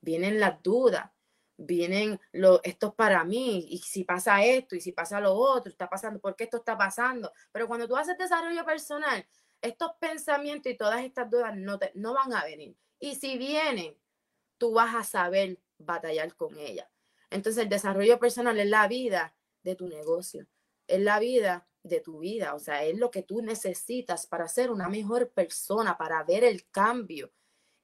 [0.00, 1.10] Vienen las dudas,
[1.56, 5.70] vienen lo, esto es para mí, y si pasa esto, y si pasa lo otro,
[5.70, 7.32] está pasando, ¿por qué esto está pasando?
[7.52, 9.26] Pero cuando tú haces desarrollo personal,
[9.60, 12.76] estos pensamientos y todas estas dudas no, te, no van a venir.
[12.98, 13.96] Y si vienen,
[14.58, 16.88] tú vas a saber batallar con ellas.
[17.30, 20.46] Entonces el desarrollo personal es la vida de tu negocio,
[20.86, 24.70] es la vida de tu vida, o sea, es lo que tú necesitas para ser
[24.70, 27.32] una mejor persona, para ver el cambio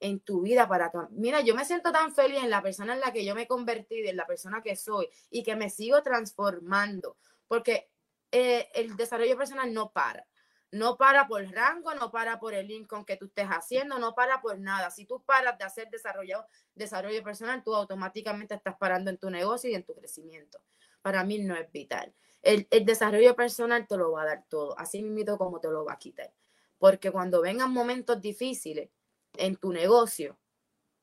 [0.01, 3.13] en tu vida para mira yo me siento tan feliz en la persona en la
[3.13, 7.89] que yo me convertí en la persona que soy y que me sigo transformando porque
[8.31, 10.27] eh, el desarrollo personal no para
[10.71, 14.41] no para por rango, no para por el income que tú estés haciendo, no para
[14.41, 14.89] por nada.
[14.89, 19.69] Si tú paras de hacer desarrollo, desarrollo personal, tú automáticamente estás parando en tu negocio
[19.69, 20.61] y en tu crecimiento.
[21.01, 22.13] Para mí no es vital.
[22.41, 25.93] El desarrollo personal te lo va a dar todo, así mismo como te lo va
[25.93, 26.33] a quitar.
[26.79, 28.89] Porque cuando vengan momentos difíciles,
[29.37, 30.39] en tu negocio,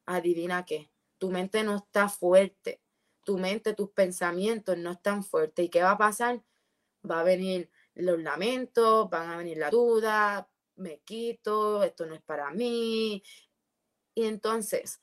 [0.06, 2.80] adivina qué, tu mente no está fuerte,
[3.24, 5.66] tu mente, tus pensamientos no están fuertes.
[5.66, 6.42] ¿Y qué va a pasar?
[7.08, 12.22] Va a venir los lamentos, van a venir la duda, me quito, esto no es
[12.22, 13.22] para mí.
[14.14, 15.00] Y entonces,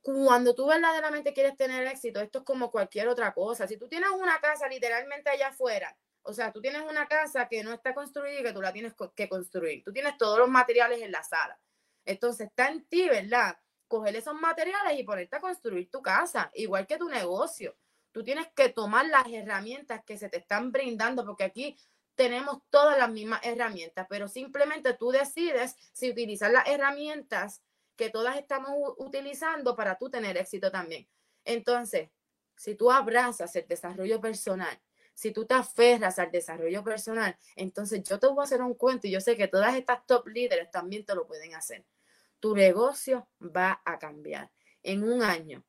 [0.00, 3.66] cuando tú verdaderamente quieres tener éxito, esto es como cualquier otra cosa.
[3.66, 7.62] Si tú tienes una casa literalmente allá afuera o sea, tú tienes una casa que
[7.62, 9.82] no está construida y que tú la tienes que construir.
[9.84, 11.58] Tú tienes todos los materiales en la sala.
[12.04, 13.58] Entonces está en ti, ¿verdad?
[13.86, 17.76] Coger esos materiales y ponerte a construir tu casa, igual que tu negocio.
[18.12, 21.78] Tú tienes que tomar las herramientas que se te están brindando, porque aquí
[22.14, 27.62] tenemos todas las mismas herramientas, pero simplemente tú decides si utilizar las herramientas
[27.94, 31.08] que todas estamos utilizando para tú tener éxito también.
[31.44, 32.10] Entonces,
[32.56, 34.80] si tú abrazas el desarrollo personal,
[35.18, 39.08] si tú te aferras al desarrollo personal, entonces yo te voy a hacer un cuento
[39.08, 41.84] y yo sé que todas estas top líderes también te lo pueden hacer.
[42.38, 44.52] Tu negocio va a cambiar.
[44.84, 45.64] En un año,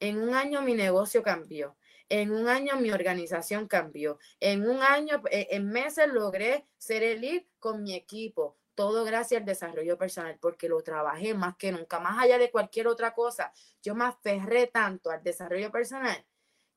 [0.00, 1.78] en un año mi negocio cambió.
[2.10, 4.18] En un año mi organización cambió.
[4.38, 8.58] En un año, eh, en meses logré ser el lead con mi equipo.
[8.74, 12.86] Todo gracias al desarrollo personal, porque lo trabajé más que nunca, más allá de cualquier
[12.86, 13.50] otra cosa.
[13.82, 16.22] Yo me aferré tanto al desarrollo personal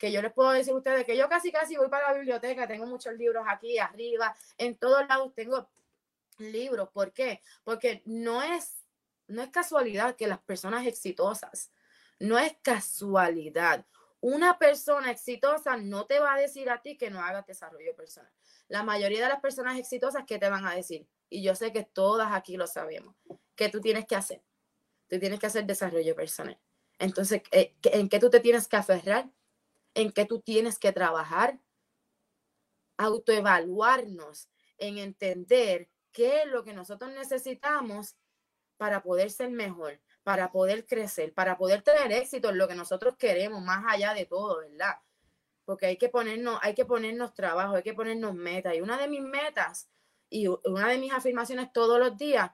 [0.04, 2.68] que yo les puedo decir a ustedes que yo casi casi voy para la biblioteca,
[2.68, 5.70] tengo muchos libros aquí arriba, en todos lados tengo
[6.40, 6.90] libros.
[6.90, 7.42] ¿Por qué?
[7.64, 8.84] Porque no es,
[9.28, 11.72] no es casualidad que las personas exitosas,
[12.20, 13.86] no es casualidad.
[14.20, 18.34] Una persona exitosa no te va a decir a ti que no hagas desarrollo personal.
[18.68, 21.08] La mayoría de las personas exitosas, ¿qué te van a decir?
[21.30, 23.16] Y yo sé que todas aquí lo sabemos.
[23.56, 24.44] ¿Qué tú tienes que hacer?
[25.08, 26.60] Tú tienes que hacer desarrollo personal.
[27.00, 29.30] Entonces, eh, ¿en qué tú te tienes que aferrar?
[29.94, 31.60] En qué tú tienes que trabajar,
[32.98, 38.16] autoevaluarnos, en entender qué es lo que nosotros necesitamos
[38.78, 43.16] para poder ser mejor, para poder crecer, para poder tener éxito en lo que nosotros
[43.18, 44.96] queremos, más allá de todo, ¿verdad?
[45.66, 48.76] Porque hay que ponernos, hay que ponernos trabajo, hay que ponernos metas.
[48.76, 49.90] Y una de mis metas
[50.30, 52.52] y una de mis afirmaciones todos los días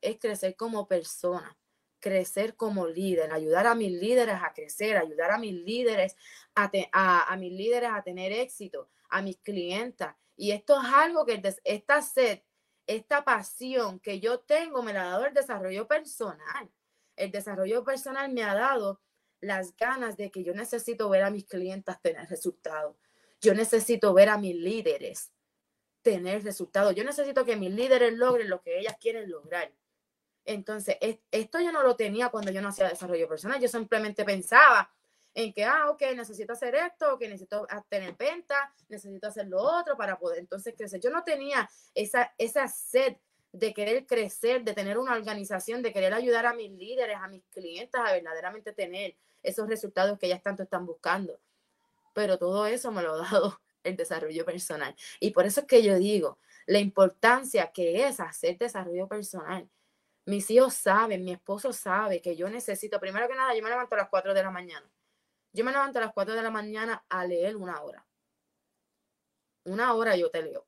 [0.00, 1.56] es crecer como persona
[2.02, 6.16] crecer como líder, ayudar a mis líderes a crecer, ayudar a mis líderes
[6.54, 10.16] a, a, mis líderes a tener éxito, a mis clientas.
[10.36, 12.40] Y esto es algo que esta sed,
[12.86, 16.70] esta pasión que yo tengo me la ha dado el desarrollo personal.
[17.16, 19.00] El desarrollo personal me ha dado
[19.40, 22.96] las ganas de que yo necesito ver a mis clientas tener resultados.
[23.40, 25.32] Yo necesito ver a mis líderes
[26.02, 26.94] tener resultados.
[26.94, 29.72] Yo necesito que mis líderes logren lo que ellas quieren lograr.
[30.44, 30.96] Entonces,
[31.30, 33.60] esto yo no lo tenía cuando yo no hacía desarrollo personal.
[33.60, 34.90] Yo simplemente pensaba
[35.34, 39.96] en que, ah, ok, necesito hacer esto, que necesito tener venta, necesito hacer lo otro
[39.96, 41.00] para poder entonces crecer.
[41.00, 43.16] Yo no tenía esa, esa sed
[43.52, 47.44] de querer crecer, de tener una organización, de querer ayudar a mis líderes, a mis
[47.50, 51.38] clientes a verdaderamente tener esos resultados que ellas tanto están buscando.
[52.14, 54.94] Pero todo eso me lo ha dado el desarrollo personal.
[55.20, 59.68] Y por eso es que yo digo la importancia que es hacer desarrollo personal.
[60.24, 63.94] Mis hijos saben, mi esposo sabe que yo necesito, primero que nada, yo me levanto
[63.96, 64.88] a las 4 de la mañana.
[65.52, 68.06] Yo me levanto a las 4 de la mañana a leer una hora.
[69.64, 70.66] Una hora yo te leo.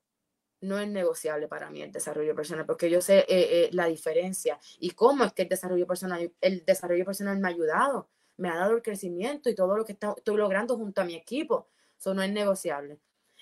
[0.60, 4.58] No es negociable para mí el desarrollo personal, porque yo sé eh, eh, la diferencia
[4.78, 8.56] y cómo es que el desarrollo personal, el desarrollo personal me ha ayudado, me ha
[8.56, 11.68] dado el crecimiento y todo lo que estoy logrando junto a mi equipo.
[11.98, 12.98] Eso no es negociable.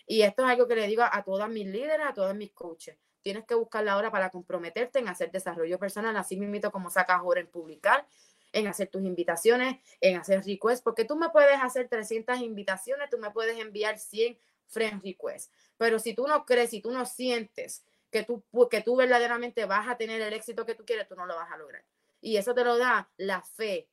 [0.06, 2.98] Y esto es algo que le digo a todas mis líderes, a todos mis coaches.
[3.22, 7.18] Tienes que buscar la hora para comprometerte en hacer desarrollo personal, así mismo como sacas
[7.18, 8.06] ahora en publicar,
[8.52, 13.18] en hacer tus invitaciones, en hacer requests, porque tú me puedes hacer 300 invitaciones, tú
[13.18, 17.84] me puedes enviar 100 friend requests, pero si tú no crees, si tú no sientes
[18.10, 21.26] que tú, que tú verdaderamente vas a tener el éxito que tú quieres, tú no
[21.26, 21.84] lo vas a lograr.
[22.20, 23.88] Y eso te lo da la fe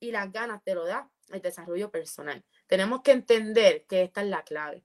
[0.00, 2.44] y las ganas, te lo da el desarrollo personal.
[2.66, 4.84] Tenemos que entender que esta es la clave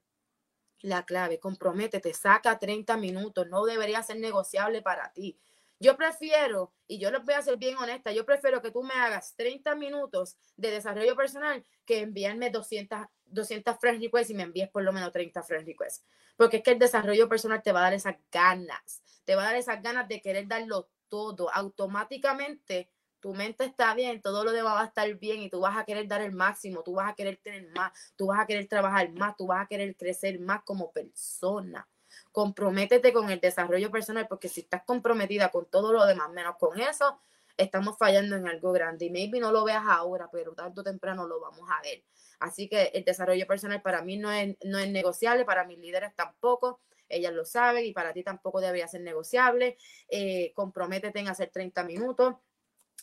[0.81, 1.39] la clave.
[1.39, 5.37] Comprométete, saca 30 minutos, no debería ser negociable para ti.
[5.79, 8.93] Yo prefiero, y yo les voy a ser bien honesta, yo prefiero que tú me
[8.93, 14.69] hagas 30 minutos de desarrollo personal que enviarme 200, 200 friend requests y me envíes
[14.69, 16.05] por lo menos 30 friend requests.
[16.37, 19.45] Porque es que el desarrollo personal te va a dar esas ganas, te va a
[19.47, 21.53] dar esas ganas de querer darlo todo.
[21.53, 22.89] Automáticamente
[23.25, 25.83] tu mente está bien, todo lo demás va a estar bien y tú vas a
[25.83, 29.11] querer dar el máximo, tú vas a querer tener más, tú vas a querer trabajar
[29.13, 31.87] más, tú vas a querer crecer más como persona.
[32.31, 36.79] Comprométete con el desarrollo personal porque si estás comprometida con todo lo demás, menos con
[36.79, 37.19] eso,
[37.57, 41.39] estamos fallando en algo grande y maybe no lo veas ahora, pero tanto temprano lo
[41.39, 42.03] vamos a ver.
[42.39, 46.15] Así que el desarrollo personal para mí no es, no es negociable, para mis líderes
[46.15, 49.77] tampoco ellas lo saben y para ti tampoco debería ser negociable.
[50.09, 52.35] Eh, comprométete en hacer 30 minutos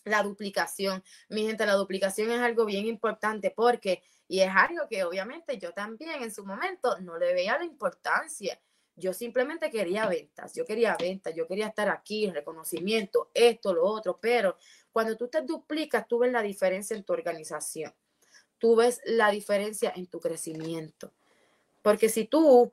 [0.05, 1.03] la duplicación.
[1.29, 5.73] Mi gente, la duplicación es algo bien importante porque, y es algo que obviamente yo
[5.73, 8.61] también en su momento no le veía la importancia.
[8.95, 14.19] Yo simplemente quería ventas, yo quería ventas, yo quería estar aquí, reconocimiento, esto, lo otro,
[14.21, 14.59] pero
[14.93, 17.95] cuando tú te duplicas, tú ves la diferencia en tu organización,
[18.59, 21.11] tú ves la diferencia en tu crecimiento.
[21.81, 22.71] Porque si tú,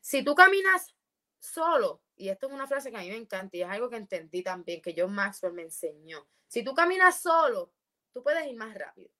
[0.00, 0.94] si tú caminas
[1.38, 3.96] solo, y esto es una frase que a mí me encanta y es algo que
[3.96, 6.28] entendí también, que John Maxwell me enseñó.
[6.48, 7.72] Si tú caminas solo,
[8.12, 9.10] tú puedes ir más rápido.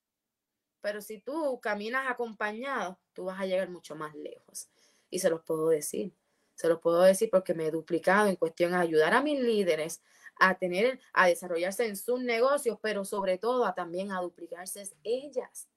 [0.82, 4.68] Pero si tú caminas acompañado, tú vas a llegar mucho más lejos.
[5.08, 6.14] Y se los puedo decir.
[6.54, 10.02] Se los puedo decir porque me he duplicado en cuestión de ayudar a mis líderes
[10.38, 15.70] a tener, a desarrollarse en sus negocios, pero sobre todo a también a duplicarse ellas.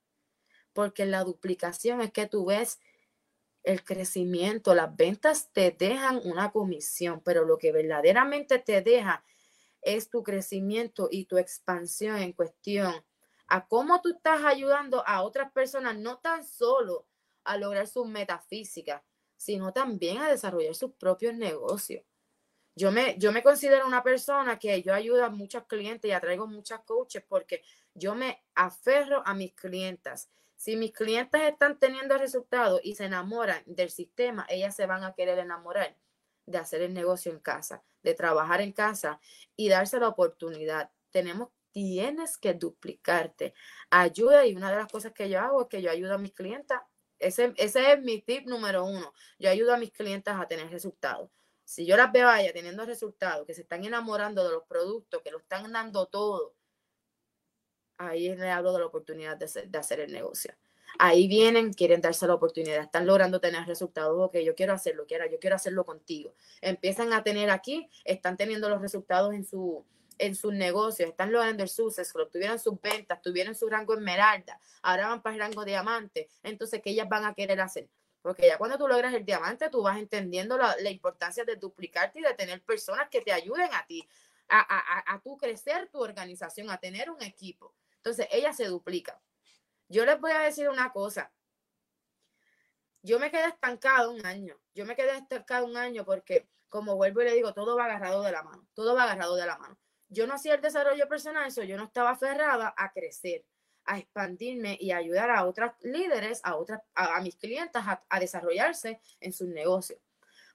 [0.74, 2.82] Porque la duplicación es que tú ves
[3.64, 9.24] el crecimiento, las ventas te dejan una comisión, pero lo que verdaderamente te deja
[9.82, 12.94] es tu crecimiento y tu expansión en cuestión
[13.48, 17.08] a cómo tú estás ayudando a otras personas, no tan solo
[17.44, 19.02] a lograr sus metafísicas,
[19.38, 22.04] sino también a desarrollar sus propios negocios.
[22.76, 26.48] Yo me, yo me considero una persona que yo ayudo a muchos clientes y atraigo
[26.48, 27.62] muchas coaches porque
[27.94, 30.30] yo me aferro a mis clientas
[30.64, 35.14] si mis clientes están teniendo resultados y se enamoran del sistema, ellas se van a
[35.14, 35.98] querer enamorar
[36.46, 39.20] de hacer el negocio en casa, de trabajar en casa
[39.58, 40.90] y darse la oportunidad.
[41.12, 43.54] Tenemos, tienes que duplicarte.
[43.90, 46.32] Ayuda y una de las cosas que yo hago es que yo ayudo a mis
[46.32, 46.78] clientes.
[47.20, 49.12] Ese, ese es mi tip número uno.
[49.40, 51.30] Yo ayudo a mis clientes a tener resultados.
[51.66, 55.22] Si yo las veo a ellas teniendo resultados, que se están enamorando de los productos,
[55.24, 56.56] que lo están dando todo,
[57.98, 60.54] ahí le hablo de la oportunidad de, hacer el negocio.
[61.00, 65.26] Ahí vienen, quieren darse la oportunidad, están logrando tener resultados, ok, yo quiero hacerlo, quiero,
[65.26, 66.36] yo quiero hacerlo contigo.
[66.62, 69.84] Empiezan a tener aquí, están teniendo los resultados en su
[70.20, 75.08] en sus negocios, están logrando el suceso, tuvieron sus ventas, tuvieron su rango esmeralda, ahora
[75.08, 77.90] van para el rango diamante, entonces, ¿qué ellas van a querer hacer?
[78.22, 82.20] Porque ya cuando tú logras el diamante, tú vas entendiendo la, la importancia de duplicarte
[82.20, 84.08] y de tener personas que te ayuden a ti,
[84.48, 87.74] a, a, a, tú crecer tu organización, a tener un equipo.
[88.04, 89.22] Entonces, ella se duplica.
[89.88, 91.32] Yo les voy a decir una cosa.
[93.02, 94.60] Yo me quedé estancado un año.
[94.74, 98.22] Yo me quedé estancado un año porque, como vuelvo y le digo, todo va agarrado
[98.22, 98.68] de la mano.
[98.74, 99.80] Todo va agarrado de la mano.
[100.10, 103.46] Yo no hacía el desarrollo personal, eso yo no estaba aferrada a crecer,
[103.86, 109.32] a expandirme y ayudar a otras líderes, a otras, a, mis clientes a, desarrollarse en
[109.32, 110.00] sus negocios.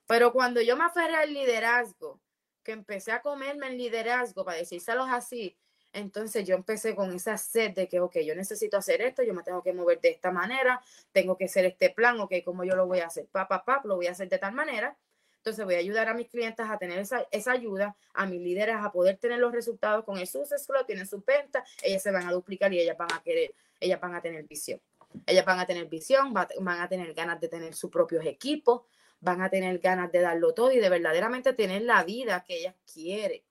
[0.06, 2.20] Pero cuando yo me aferré al liderazgo,
[2.62, 5.58] que empecé a comerme el liderazgo, para decírselos así,
[5.92, 9.42] entonces yo empecé con esa sed de que, ok, yo necesito hacer esto, yo me
[9.42, 10.80] tengo que mover de esta manera,
[11.12, 13.26] tengo que hacer este plan, ok, ¿cómo yo lo voy a hacer?
[13.26, 14.96] Papá, papá, lo voy a hacer de tal manera.
[15.38, 18.76] Entonces voy a ayudar a mis clientes a tener esa, esa ayuda, a mis líderes
[18.78, 22.26] a poder tener los resultados con el Success Club, tienen su venta, ellas se van
[22.26, 24.80] a duplicar y ellas van a querer, ellas van a tener visión.
[25.26, 28.82] Ellas van a tener visión, van a tener ganas de tener sus propios equipos,
[29.20, 32.74] van a tener ganas de darlo todo y de verdaderamente tener la vida que ellas
[32.92, 33.42] quieren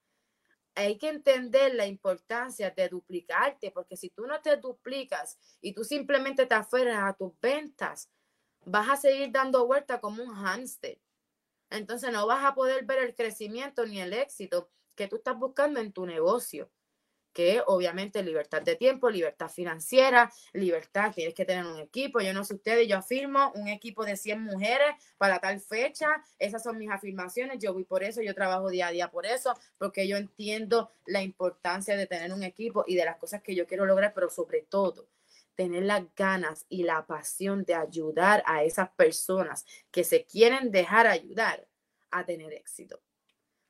[0.77, 5.83] hay que entender la importancia de duplicarte, porque si tú no te duplicas y tú
[5.83, 8.11] simplemente te aferras a tus ventas,
[8.63, 11.01] vas a seguir dando vuelta como un hámster.
[11.71, 15.79] Entonces no vas a poder ver el crecimiento ni el éxito que tú estás buscando
[15.79, 16.69] en tu negocio
[17.37, 22.19] que obviamente libertad de tiempo, libertad financiera, libertad, tienes que tener un equipo.
[22.19, 26.07] Yo no sé ustedes, yo afirmo un equipo de 100 mujeres para tal fecha.
[26.39, 27.59] Esas son mis afirmaciones.
[27.59, 31.21] Yo voy por eso, yo trabajo día a día por eso, porque yo entiendo la
[31.21, 34.61] importancia de tener un equipo y de las cosas que yo quiero lograr, pero sobre
[34.61, 35.07] todo
[35.53, 41.05] tener las ganas y la pasión de ayudar a esas personas que se quieren dejar
[41.05, 41.67] ayudar
[42.09, 42.99] a tener éxito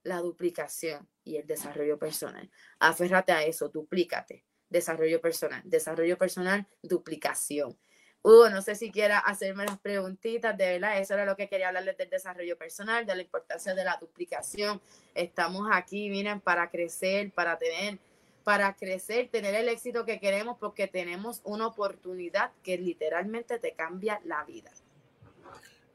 [0.08, 2.50] la duplicación y el desarrollo personal.
[2.80, 4.46] Aférrate a eso, duplícate.
[4.70, 7.78] Desarrollo personal, desarrollo personal, duplicación.
[8.22, 11.70] Hugo, no sé si quiera hacerme las preguntitas, de verdad, eso era lo que quería
[11.70, 14.82] hablarles del desarrollo personal, de la importancia de la duplicación.
[15.14, 18.00] Estamos aquí, miren, para crecer, para tener,
[18.44, 24.20] para crecer, tener el éxito que queremos, porque tenemos una oportunidad que literalmente te cambia
[24.26, 24.72] la vida.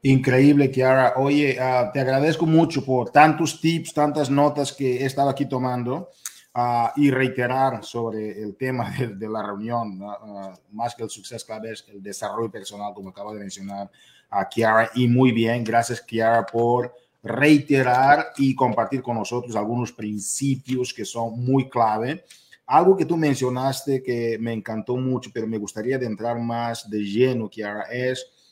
[0.05, 1.13] Increíble, Kiara.
[1.15, 6.09] Oye, ah, te agradezco mucho por tantos tips, tantas notas que he estado aquí tomando
[6.55, 11.71] uh, y reiterar sobre el tema de, la reunión, uh, más que el suceso clave
[11.71, 13.89] es el desarrollo personal, como acaba de mencionar
[14.29, 14.89] a Kiara.
[14.93, 16.93] Y muy bien, gracias, Kiara, por
[17.23, 22.25] reiterar y compartir con nosotros algunos principios que son muy clave.
[22.65, 26.99] Algo que tú mencionaste que me encantó mucho, pero me gustaría de entrar más de
[26.99, 28.42] lleno, Kiara, es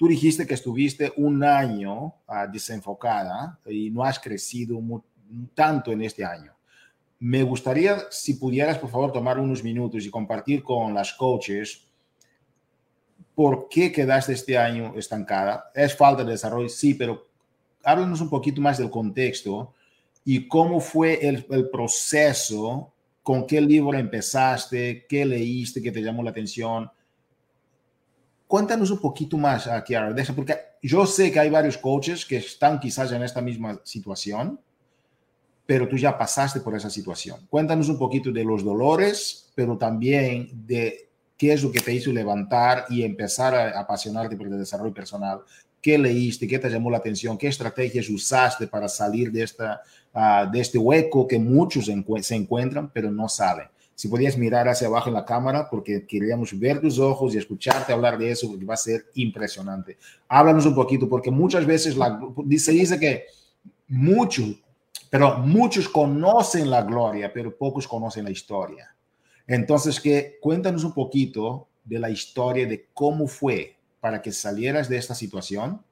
[0.00, 4.80] Tú dijiste que estuviste un año ah, desenfocada y no has crecido
[5.54, 6.54] tanto en este año.
[7.18, 11.86] Me gustaría, si pudieras, por favor, tomar unos minutos y compartir con las coaches
[13.34, 15.70] por qué quedaste este año estancada.
[15.74, 17.26] Es falta de desarrollo, sí, pero
[17.84, 19.74] háblanos un poquito más del contexto
[20.24, 26.30] y cómo fue el, proceso, con qué libro empezaste, qué leíste que te llamó la
[26.30, 26.90] atención
[28.50, 32.38] Cuéntanos un poquito más, Kiara, de eso, porque yo sé que hay varios coaches que
[32.38, 34.58] están quizás en esta misma situación,
[35.64, 37.46] pero tú ya pasaste por esa situación.
[37.48, 42.10] Cuéntanos un poquito de los dolores, pero también de qué es lo que te hizo
[42.10, 45.42] levantar y empezar a apasionarte por el desarrollo personal.
[45.80, 46.48] ¿Qué leíste?
[46.48, 47.38] ¿Qué te llamó la atención?
[47.38, 49.80] ¿Qué estrategias usaste para salir de, esta,
[50.12, 53.68] ah, de este hueco que muchos se encuentran, pero no saben?
[54.00, 57.92] Si podías mirar hacia abajo en la cámara, porque queríamos ver tus ojos y escucharte
[57.92, 59.98] hablar de eso, porque va a ser impresionante.
[60.26, 62.18] Háblanos un poquito, porque muchas veces la,
[62.56, 63.26] se dice que
[63.88, 64.58] muchos,
[65.10, 68.96] pero muchos conocen la gloria, pero pocos conocen la historia.
[69.46, 74.96] Entonces, que cuéntanos un poquito de la historia de cómo fue para que salieras de
[74.96, 75.82] esta situación,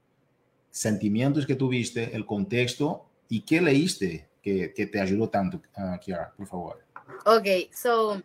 [0.71, 6.47] sentimientos que tuviste, el contexto y qué leíste que, te ayudó tanto, uh, Kiara, por
[6.47, 6.88] favor.
[7.25, 8.21] Ok, so,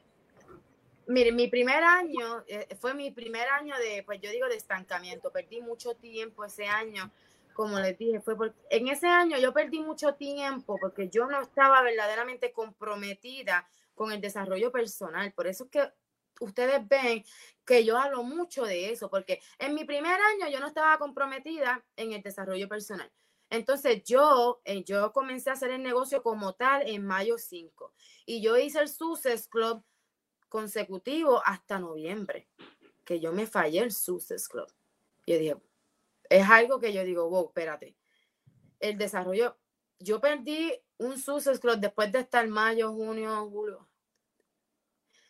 [1.08, 5.32] mire, mi primer año eh, fue mi primer año de, pues yo digo, de estancamiento.
[5.32, 7.12] Perdí mucho tiempo ese año,
[7.54, 11.42] como les dije, fue porque en ese año yo perdí mucho tiempo porque yo no
[11.42, 15.32] estaba verdaderamente comprometida con el desarrollo personal.
[15.34, 15.92] Por eso es que
[16.40, 17.24] ustedes ven
[17.66, 21.84] que yo hablo mucho de eso, porque en mi primer año yo no estaba comprometida
[21.96, 23.10] en el desarrollo personal.
[23.54, 27.94] Entonces yo, eh, yo comencé a hacer el negocio como tal en mayo 5
[28.26, 29.84] y yo hice el Success Club
[30.50, 32.50] consecutivo hasta noviembre,
[33.06, 34.66] que yo me fallé el Success Club.
[35.28, 35.56] Yo dije,
[36.32, 37.96] es algo que yo digo, wow, espérate.
[38.80, 39.56] El desarrollo,
[40.00, 43.88] yo perdí un Success Club después de estar mayo, junio, julio.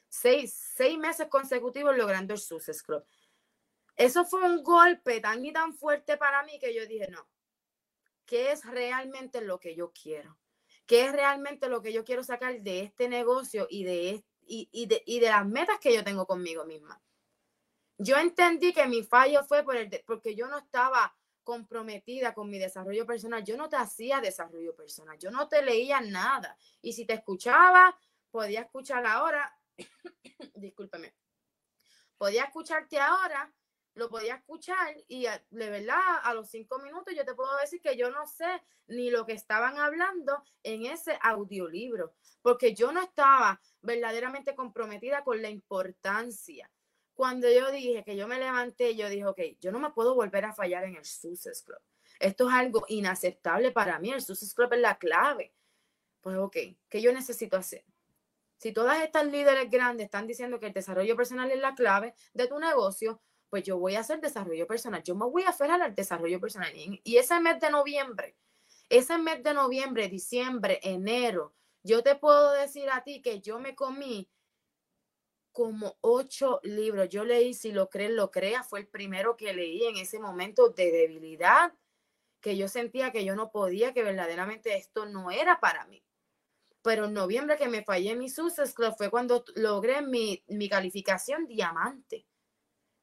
[0.07, 3.03] Seis, seis meses consecutivos logrando el Success Club.
[3.97, 7.27] Eso fue un golpe tan y tan fuerte para mí que yo dije, no,
[8.25, 10.37] qué es realmente lo que yo quiero,
[10.85, 15.03] qué es realmente lo que yo quiero sacar de este negocio y de, y, de,
[15.05, 17.01] y de las metas que yo tengo conmigo misma.
[17.97, 22.57] Yo entendí que mi fallo fue por el porque yo no estaba comprometida con mi
[22.57, 23.43] desarrollo personal.
[23.43, 26.57] Yo no te hacía desarrollo personal, yo no te leía nada.
[26.81, 27.97] Y si te escuchaba,
[28.31, 29.55] podía escuchar ahora,
[30.55, 31.15] discúlpeme,
[32.17, 33.53] podía escucharte ahora,
[33.95, 37.95] lo podía escuchar y de verdad a los cinco minutos yo te puedo decir que
[37.95, 43.61] yo no sé ni lo que estaban hablando en ese audiolibro, porque yo no estaba
[43.81, 46.69] verdaderamente comprometida con la importancia.
[47.13, 50.45] Cuando yo dije que yo me levanté, yo dije, ok, yo no me puedo volver
[50.45, 51.79] a fallar en el Success Club.
[52.19, 54.11] Esto es algo inaceptable para mí.
[54.11, 55.53] El Success Club es la clave.
[56.21, 56.57] Pues, ok,
[56.89, 57.85] ¿qué yo necesito hacer?
[58.57, 62.47] Si todas estas líderes grandes están diciendo que el desarrollo personal es la clave de
[62.47, 63.21] tu negocio,
[63.53, 65.03] pues yo voy a hacer desarrollo personal.
[65.03, 66.73] Yo me voy a aferrar al desarrollo personal.
[66.75, 68.35] Y ese mes de noviembre,
[68.89, 73.75] ese mes de noviembre, diciembre, enero, yo te puedo decir a ti que yo me
[73.75, 74.27] comí
[75.51, 77.09] como ocho libros.
[77.09, 80.69] Yo leí, si lo crees, lo crea, fue el primero que leí en ese momento
[80.69, 81.75] de debilidad,
[82.41, 86.03] que yo sentía que yo no podía, que verdaderamente esto no era para mí.
[86.81, 92.25] Pero en noviembre que me fallé mi Success fue cuando logré mi, mi calificación diamante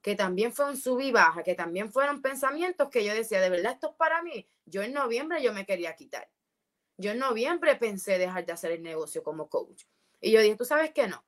[0.02, 3.50] que también fue un sub y baja, que también fueron pensamientos que yo decía, de
[3.50, 4.48] verdad esto es para mí.
[4.64, 6.30] Yo en noviembre yo me quería quitar.
[6.96, 9.84] Yo en noviembre pensé dejar de hacer el negocio como coach.
[10.20, 11.24] Y yo dije, tú sabes que no.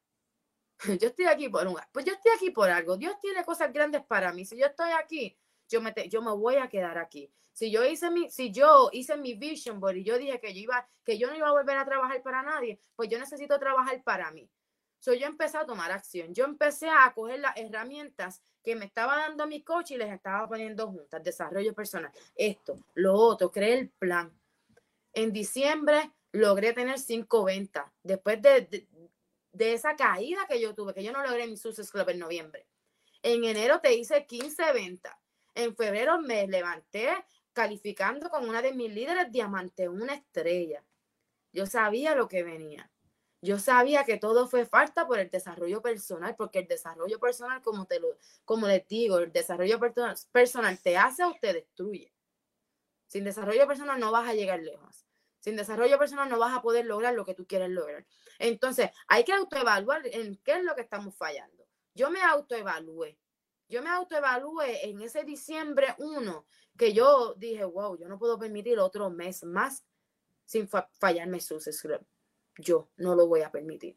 [1.00, 1.78] Yo estoy aquí por un...
[1.92, 2.96] Pues yo estoy aquí por algo.
[2.96, 4.44] Dios tiene cosas grandes para mí.
[4.44, 7.32] Si yo estoy aquí, yo me, yo me voy a quedar aquí.
[7.52, 10.60] Si yo hice mi, si yo hice mi vision board y yo dije que yo
[10.60, 14.02] iba, que yo no iba a volver a trabajar para nadie, pues yo necesito trabajar
[14.02, 14.50] para mí.
[14.98, 16.32] So, yo empecé a tomar acción.
[16.32, 20.48] Yo empecé a coger las herramientas que me estaba dando mi coach y les estaba
[20.48, 21.22] poniendo juntas.
[21.22, 22.12] Desarrollo personal.
[22.34, 24.32] Esto, lo otro, creé el plan.
[25.12, 27.90] En diciembre logré tener cinco ventas.
[28.02, 28.86] Después de,
[29.52, 32.66] de, esa caída que yo tuve, que yo no logré mi Success Club en noviembre.
[33.22, 35.14] En enero te hice 15 ventas.
[35.54, 37.10] En febrero me levanté
[37.52, 40.82] calificando con una de mis líderes diamante, una estrella.
[41.52, 42.90] Yo sabía lo que venía.
[43.44, 47.86] Yo sabía que todo fue falta por el desarrollo personal, porque el desarrollo personal, como,
[47.86, 52.14] te lo, como les digo, el desarrollo personal te hace o te destruye.
[53.08, 55.04] Sin desarrollo personal no vas a llegar lejos.
[55.40, 58.06] Sin desarrollo personal no vas a poder lograr lo que tú quieres lograr.
[58.38, 61.66] Entonces, hay que autoevaluar en qué es lo que estamos fallando.
[61.94, 63.18] Yo me autoevalué.
[63.68, 66.46] Yo me autoevalué en ese diciembre 1
[66.78, 69.84] que yo dije, wow, yo no puedo permitir otro mes más
[70.44, 72.06] sin fallarme su Club
[72.58, 73.96] yo no lo voy a permitir.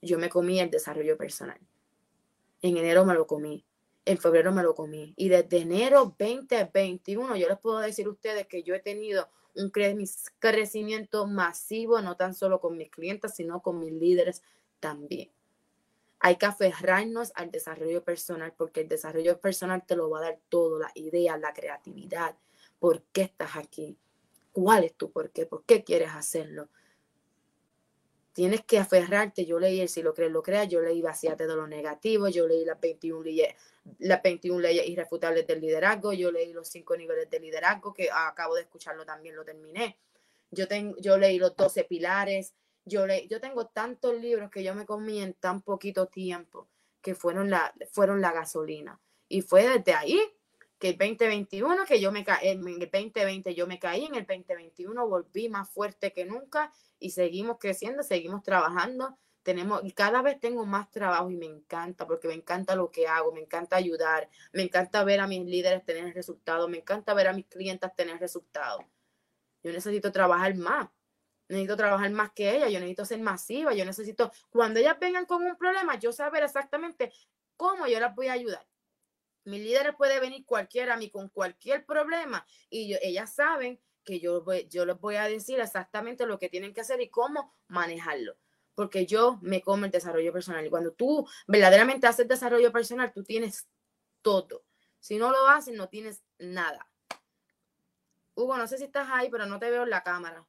[0.00, 1.58] Yo me comí el desarrollo personal.
[2.62, 3.64] En enero me lo comí.
[4.04, 5.14] En febrero me lo comí.
[5.16, 9.70] Y desde enero 2021, yo les puedo decir a ustedes que yo he tenido un
[9.70, 14.42] crecimiento masivo, no tan solo con mis clientes, sino con mis líderes
[14.80, 15.30] también.
[16.18, 20.40] Hay que aferrarnos al desarrollo personal porque el desarrollo personal te lo va a dar
[20.48, 22.36] todo, la idea, la creatividad.
[22.78, 23.96] ¿Por qué estás aquí?
[24.52, 25.46] ¿Cuál es tu por qué?
[25.46, 26.68] ¿Por qué quieres hacerlo?
[28.34, 29.46] Tienes que aferrarte.
[29.46, 30.68] Yo leí el Si lo crees, lo creas.
[30.68, 32.28] Yo leí Vacíate de lo negativo.
[32.28, 33.54] Yo leí las 21 leyes,
[34.00, 36.12] las 21 leyes irrefutables del liderazgo.
[36.12, 39.96] Yo leí los cinco niveles de liderazgo, que acabo de escucharlo también, lo terminé.
[40.50, 42.54] Yo, tengo, yo leí los 12 pilares.
[42.84, 46.68] Yo, leí, yo tengo tantos libros que yo me comí en tan poquito tiempo
[47.00, 49.00] que fueron la, fueron la gasolina.
[49.28, 50.20] Y fue desde ahí
[50.84, 54.26] que el 2021, que yo me caí, en el 2020 yo me caí, en el
[54.26, 59.16] 2021 volví más fuerte que nunca y seguimos creciendo, seguimos trabajando.
[59.42, 63.08] Tenemos, y cada vez tengo más trabajo y me encanta porque me encanta lo que
[63.08, 67.28] hago, me encanta ayudar, me encanta ver a mis líderes tener resultados, me encanta ver
[67.28, 68.84] a mis clientes tener resultados.
[69.62, 70.90] Yo necesito trabajar más,
[71.48, 75.42] necesito trabajar más que ellas, yo necesito ser masiva, yo necesito, cuando ellas vengan con
[75.44, 77.10] un problema, yo saber exactamente
[77.56, 78.66] cómo yo las voy a ayudar.
[79.44, 84.44] Mis líderes puede venir cualquiera a mí con cualquier problema y ellas saben que yo,
[84.68, 88.36] yo les voy a decir exactamente lo que tienen que hacer y cómo manejarlo.
[88.74, 90.66] Porque yo me como el desarrollo personal.
[90.66, 93.68] Y cuando tú verdaderamente haces desarrollo personal, tú tienes
[94.20, 94.64] todo.
[94.98, 96.90] Si no lo haces, no tienes nada.
[98.34, 100.46] Hugo, no sé si estás ahí, pero no te veo en la cámara.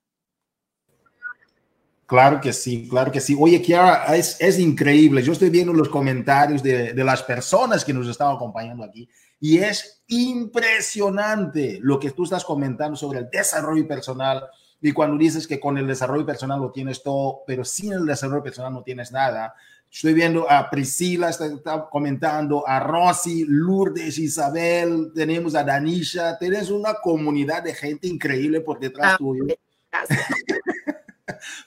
[2.05, 3.35] Claro que sí, claro que sí.
[3.39, 5.23] Oye, Kiara, es, es increíble.
[5.23, 9.57] Yo estoy viendo los comentarios de, de las personas que nos están acompañando aquí y
[9.57, 14.43] es impresionante lo que tú estás comentando sobre el desarrollo personal.
[14.81, 18.43] Y cuando dices que con el desarrollo personal lo tienes todo, pero sin el desarrollo
[18.43, 19.55] personal no tienes nada.
[19.91, 26.95] Estoy viendo a Priscila, está, comentando, a Rosy, Lourdes, Isabel, tenemos a Danisha, tienes una
[26.95, 29.45] comunidad de gente increíble por detrás ah, tuyo.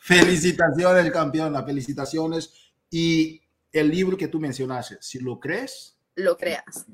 [0.00, 2.72] Felicitaciones, campeona, felicitaciones.
[2.90, 6.86] Y el libro que tú mencionaste, si lo crees, lo creas.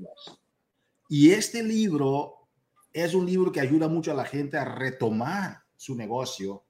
[1.08, 2.48] Y este libro
[2.92, 6.64] es un libro que ayuda mucho a la gente a retomar su negocio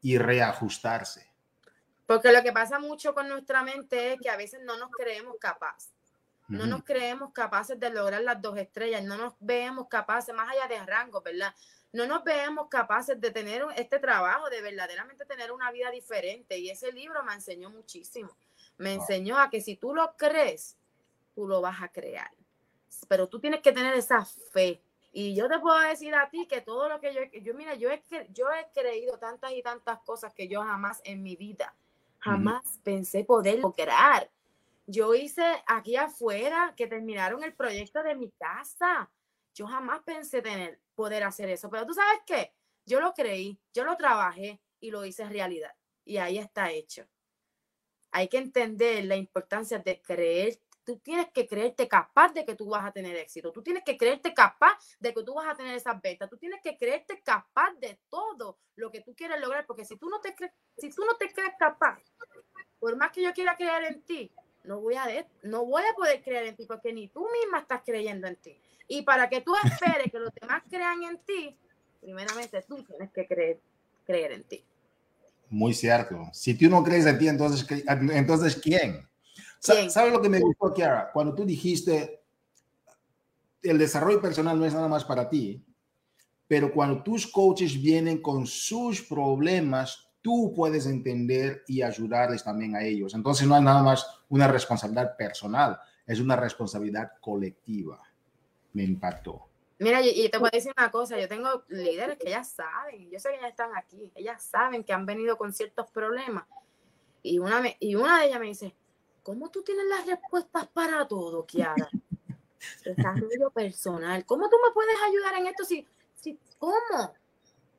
[0.00, 1.30] y reajustarse.
[2.06, 5.36] Porque lo que pasa mucho con nuestra mente es que a veces no nos creemos
[5.40, 5.90] capaz.
[6.48, 10.66] no nos creemos capaces de lograr las dos estrellas, no nos vemos capaces, más allá
[10.66, 11.54] de rango, ¿verdad?
[11.92, 16.58] No nos vemos capaces de tener este trabajo, de verdaderamente tener una vida diferente.
[16.58, 18.30] Y ese libro me enseñó muchísimo.
[18.78, 20.76] Me enseñó a que si tú lo crees,
[21.34, 22.30] tú lo vas a crear.
[23.08, 24.82] Pero tú tienes que tener esa fe.
[25.12, 27.90] Y yo te puedo decir a ti que todo lo que yo, yo mira, yo
[27.90, 31.74] he, yo he creído tantas y tantas cosas que yo jamás en mi vida,
[32.20, 34.30] jamás pensé poder lograr
[34.90, 39.08] yo hice aquí afuera que terminaron el proyecto de mi casa.
[39.54, 42.52] Yo jamás pensé tener poder hacer eso, pero tú sabes qué,
[42.84, 45.74] yo lo creí, yo lo trabajé y lo hice realidad.
[46.04, 47.08] Y ahí está hecho.
[48.10, 50.60] Hay que entender la importancia de creer.
[50.84, 53.50] Tú tienes que creerte capaz de que tú vas a tener éxito.
[53.50, 56.28] Tú tienes que creerte capaz de que tú vas a tener esas ventas.
[56.28, 59.64] Tú tienes que creerte capaz de todo lo que tú quieres lograr.
[59.64, 61.98] Porque si tú no te crees, si tú no te crees capaz,
[62.78, 64.30] por más que yo quiera creer en ti,
[64.64, 65.06] no voy a,
[65.44, 68.60] no voy a poder creer en ti porque ni tú misma estás creyendo en ti.
[68.92, 71.56] Y para que tú esperes que los demás crean en ti,
[72.00, 73.60] primeramente tú tienes que creer,
[74.04, 74.64] creer en ti.
[75.48, 76.28] Muy cierto.
[76.32, 79.08] Si tú no crees en ti, entonces, entonces ¿quién?
[79.60, 81.08] ¿Sabes lo que me gustó, Kiara?
[81.12, 82.20] Cuando tú dijiste,
[83.62, 85.64] el desarrollo personal no es nada más para ti,
[86.48, 92.82] pero cuando tus coaches vienen con sus problemas, tú puedes entender y ayudarles también a
[92.82, 93.14] ellos.
[93.14, 98.00] Entonces no es nada más una responsabilidad personal, es una responsabilidad colectiva.
[98.72, 99.50] Me impactó.
[99.80, 103.18] Mira, y, te voy a decir una cosa, yo tengo líderes que ya saben, yo
[103.18, 106.44] sé que ya están aquí, ellas saben que han venido con ciertos problemas.
[107.22, 108.74] Y una, y una de ellas me dice,
[109.22, 111.88] ¿cómo tú tienes las respuestas para todo, Kiara?
[112.84, 114.26] Desarrollo personal.
[114.26, 115.64] ¿Cómo tú me puedes ayudar en esto?
[115.64, 117.14] Si, si, ¿Cómo?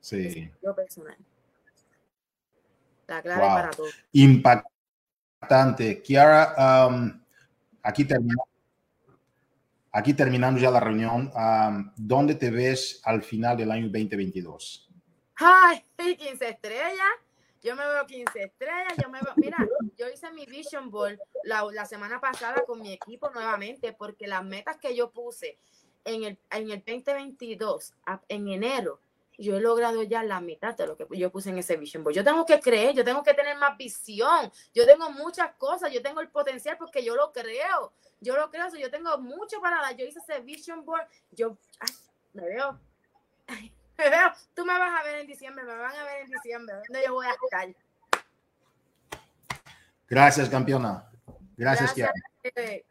[0.00, 0.22] Sí.
[0.22, 1.16] Desarrollo personal.
[3.06, 3.88] La clave para todo.
[4.10, 6.02] Impactante.
[6.02, 7.22] Kiara, um,
[7.80, 8.51] aquí terminamos.
[9.92, 11.30] Aquí terminando ya la reunión.
[11.34, 14.88] Um, ¿Dónde te ves al final del año 2022?
[15.36, 17.14] Ay, 15 estrellas.
[17.62, 18.94] Yo me veo 15 estrellas.
[19.02, 19.58] Yo me veo, mira,
[19.98, 24.42] yo hice mi Vision Board la, la, semana pasada con mi equipo nuevamente porque las
[24.42, 25.58] metas que yo puse
[26.04, 27.94] en el, en el 2022,
[28.28, 28.98] en enero,
[29.38, 32.14] yo he logrado ya la mitad de lo que yo puse en ese vision board.
[32.14, 34.50] Yo tengo que creer, yo tengo que tener más visión.
[34.74, 37.92] Yo tengo muchas cosas, yo tengo el potencial porque yo lo creo.
[38.22, 39.96] Yo lo creo, yo tengo mucho para dar.
[39.96, 41.58] Yo hice ese vision board, yo
[42.32, 42.80] me veo.
[43.98, 44.32] me veo.
[44.54, 46.76] Tú me vas a ver en diciembre, me van a ver en diciembre.
[46.88, 47.68] ¿Dónde yo voy a estar?
[50.08, 51.10] Gracias, campeona.
[51.56, 52.84] Gracias, Gracias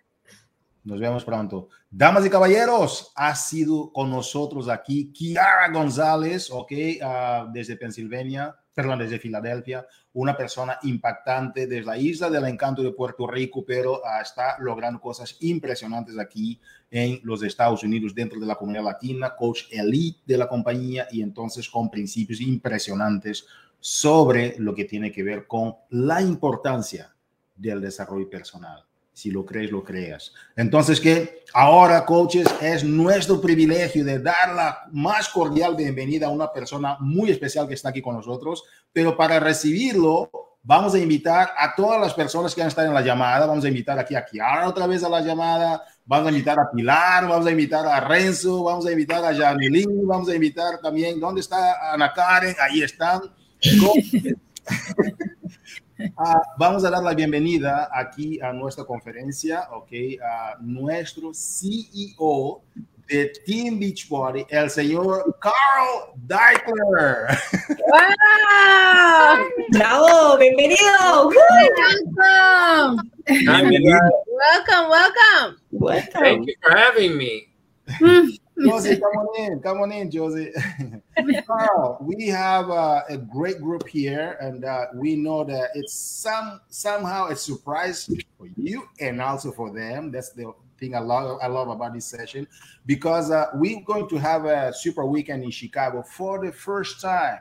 [0.84, 1.70] nos vemos pronto.
[1.90, 9.00] Damas y caballeros, ha sido con nosotros aquí Kiara González, ok, uh, desde Pensilvania, perdón,
[9.00, 14.22] desde Filadelfia, una persona impactante desde la isla del encanto de Puerto Rico, pero uh,
[14.22, 16.60] está logrando cosas impresionantes aquí
[16.90, 21.22] en los Estados Unidos, dentro de la comunidad latina, coach elite de la compañía y
[21.22, 23.46] entonces con principios impresionantes
[23.80, 27.14] sobre lo que tiene que ver con la importancia
[27.56, 28.86] del desarrollo personal
[29.22, 30.34] si lo crees, lo creas.
[30.56, 36.52] Entonces, que ahora, coaches, es nuestro privilegio de dar la más cordial bienvenida a una
[36.52, 40.32] persona muy especial que está aquí con nosotros, pero para recibirlo,
[40.64, 43.68] vamos a invitar a todas las personas que han estado en la llamada, vamos a
[43.68, 47.46] invitar aquí a Kiara otra vez a la llamada, vamos a invitar a Pilar, vamos
[47.46, 51.94] a invitar a Renzo, vamos a invitar a Janilín, vamos a invitar también, ¿dónde está
[51.94, 52.56] Ana Karen?
[52.60, 53.22] Ahí están.
[56.18, 59.92] Ah, vamos a dar la bienvenida aquí a nuestra conferencia, ok,
[60.24, 62.62] a nuestro CEO
[63.08, 67.38] de Team Beachbody, el señor Carl Deichler.
[67.88, 69.48] ¡Wow!
[69.72, 70.38] ¡Bravo!
[70.38, 71.30] ¡Bienvenido!
[72.18, 73.12] Welcome.
[73.28, 75.58] welcome, welcome.
[75.72, 76.22] Welcome.
[76.22, 77.50] Thank you for having me.
[78.66, 79.60] Josie, come on in.
[79.60, 80.52] Come on in, Josie.
[81.46, 86.62] Carl, we have uh, a great group here, and uh, we know that it's some
[86.70, 90.12] somehow a surprise for you and also for them.
[90.12, 92.48] That's the thing I love I love about this session
[92.86, 97.40] because uh, we're going to have a super weekend in Chicago for the first time.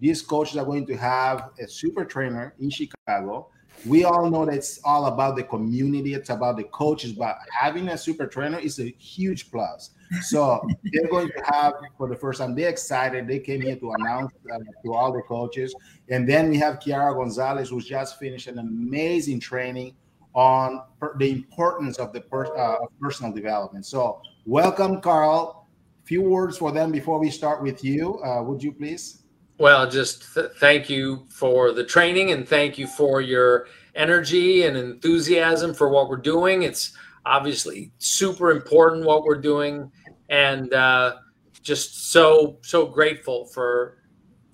[0.00, 3.50] These coaches are going to have a super trainer in Chicago
[3.86, 7.88] we all know that it's all about the community, it's about the coaches, but having
[7.88, 9.90] a super trainer is a huge plus.
[10.22, 12.54] So they're going to have for the first time.
[12.54, 13.28] They're excited.
[13.28, 15.74] They came here to announce uh, to all the coaches,
[16.08, 19.94] and then we have Kiara Gonzalez, who's just finished an amazing training
[20.34, 23.84] on per- the importance of the per- uh, personal development.
[23.84, 25.66] So welcome, Carl.
[26.04, 28.18] Few words for them before we start with you.
[28.22, 29.24] Uh, would you please?
[29.58, 34.76] Well, just th- thank you for the training and thank you for your energy and
[34.76, 36.62] enthusiasm for what we're doing.
[36.62, 36.92] It's
[37.26, 39.90] obviously super important what we're doing,
[40.28, 41.16] and uh,
[41.60, 43.98] just so so grateful for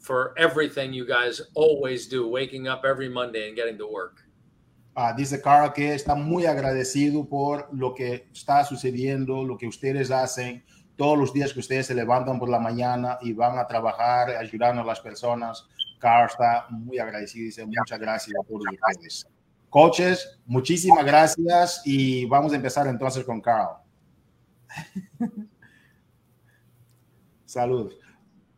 [0.00, 4.22] for everything you guys always do, waking up every Monday and getting to work.
[4.96, 10.10] Uh, dice Carl que está muy agradecido por lo que está sucediendo, lo que ustedes
[10.10, 10.62] hacen
[10.96, 14.82] todos los días que ustedes se levantan por la mañana y van a trabajar ayudando
[14.82, 15.66] a las personas.
[15.98, 19.26] Carl está muy agradecido, dice muchas gracias a todos ustedes.
[19.70, 23.78] Coaches, muchísimas gracias y vamos a empezar entonces con Carl.
[27.44, 27.92] Salud.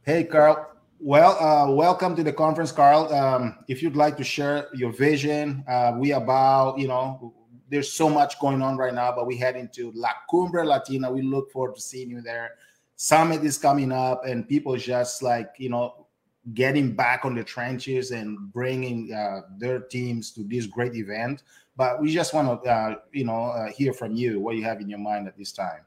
[0.02, 0.76] Hey, Carl.
[0.98, 3.12] Well, uh, welcome to the conference, Carl.
[3.12, 7.34] Um, if you'd like to share your vision, uh, we about, you know,
[7.68, 11.10] there's so much going on right now, but we head into La Cumbre Latina.
[11.10, 12.52] We look forward to seeing you there.
[12.96, 16.06] Summit is coming up, and people just like, you know,
[16.54, 21.42] getting back on the trenches and bringing uh, their teams to this great event.
[21.76, 24.80] But we just want to, uh, you know, uh, hear from you what you have
[24.80, 25.80] in your mind at this time.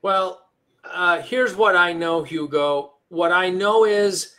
[0.00, 0.46] Well,
[0.84, 2.94] uh, here's what I know, Hugo.
[3.08, 4.34] What I know is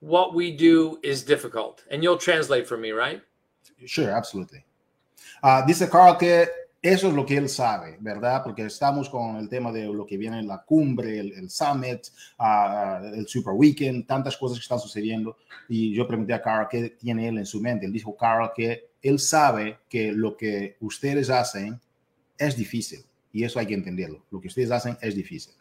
[0.00, 1.84] what we do is difficult.
[1.90, 3.22] And you'll translate for me, right?
[3.86, 4.64] Sure, absolutely.
[5.42, 6.48] Uh, dice Carl que
[6.82, 8.42] eso es lo que él sabe, ¿verdad?
[8.42, 12.06] Porque estamos con el tema de lo que viene en la cumbre, el, el summit,
[12.38, 15.36] uh, el super weekend, tantas cosas que están sucediendo.
[15.68, 17.84] Y yo pregunté a Carl qué tiene él en su mente.
[17.84, 21.78] Él dijo, Carl, que él sabe que lo que ustedes hacen
[22.38, 23.04] es difícil.
[23.32, 24.24] Y eso hay que entenderlo.
[24.30, 25.54] Lo que ustedes hacen es difícil.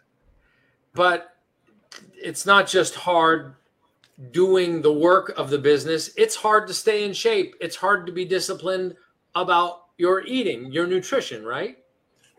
[0.94, 1.36] But
[2.16, 3.56] it's not just hard
[4.32, 6.12] doing the work of the business.
[6.18, 7.56] It's hard to stay in shape.
[7.60, 8.96] It's hard to be disciplined
[9.36, 11.78] about your eating, your nutrition, right?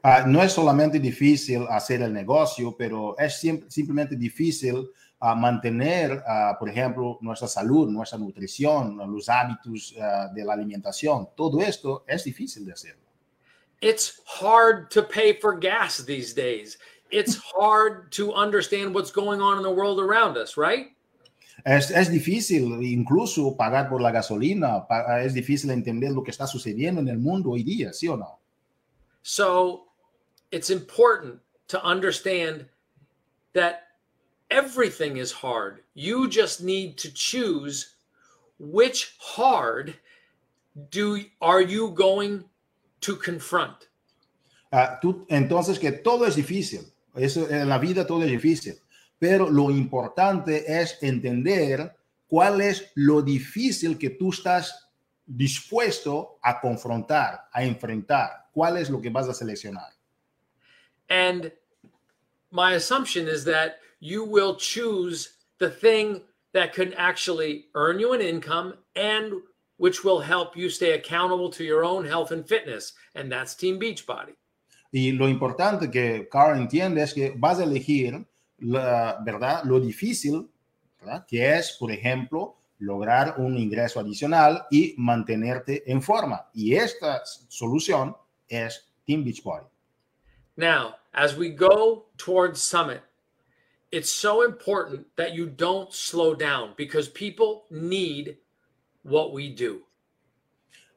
[0.02, 4.88] Uh, no es solamente difícil hacer el negocio, pero es sim simplemente difícil
[5.20, 9.94] uh, mantener, uh, por ejemplo, nuestra salud, nuestra nutrición, los hábitos
[10.34, 11.28] de la alimentación.
[11.36, 13.02] Todo esto es difícil de hacerlo.
[13.82, 16.78] It's hard to pay for gas these days.
[17.10, 20.92] It's hard to understand what's going on in the world around us, right?
[21.64, 24.86] Es, es, difícil incluso pagar por la gasolina,
[25.22, 28.38] es difícil entender lo que está sucediendo en el mundo hoy día, ¿sí o no?
[29.22, 29.86] So,
[30.50, 32.66] it's important to understand
[33.52, 33.88] that
[34.50, 35.82] everything is hard.
[35.94, 37.96] You just need to choose
[38.58, 39.94] which hard
[40.90, 42.44] do are you going
[43.02, 43.88] to confront.
[44.72, 46.90] Uh, tú, entonces que todo es difícil.
[47.14, 48.80] Eso, en la vida todo es difícil
[49.20, 51.94] pero lo importante es entender
[52.26, 54.88] cuál es lo difícil que tú estás
[55.26, 59.92] dispuesto a confrontar, a enfrentar, cuál es lo que vas a seleccionar.
[61.08, 61.52] And
[62.50, 68.22] my assumption is that you will choose the thing that can actually earn you an
[68.22, 69.34] income and
[69.76, 73.78] which will help you stay accountable to your own health and fitness, and that's Team
[73.78, 74.34] Beachbody.
[74.92, 78.26] Y lo importante que Carl entiende es que vas a elegir
[78.60, 79.62] la, ¿verdad?
[79.64, 80.48] Lo difícil,
[80.98, 81.26] ¿verdad?
[81.26, 86.48] Que es, por ejemplo, lograr un ingreso adicional y mantenerte en forma.
[86.54, 88.16] Y esta solución
[88.48, 89.66] es Team Beachbody.
[90.56, 93.02] Now, as we go towards Summit,
[93.90, 98.38] it's so important that you don't slow down because people need
[99.02, 99.82] what we do.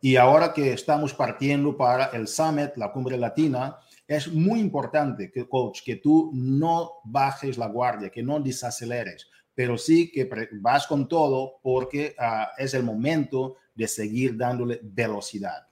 [0.01, 3.78] Y ahora que estamos partiendo para el Summit, la cumbre latina,
[4.08, 9.78] es muy importante, que, coach, que tú no bajes la guardia, que no desaceleres, pero
[9.78, 15.68] sí que vas con todo porque uh, es el momento de seguir dándole velocidad.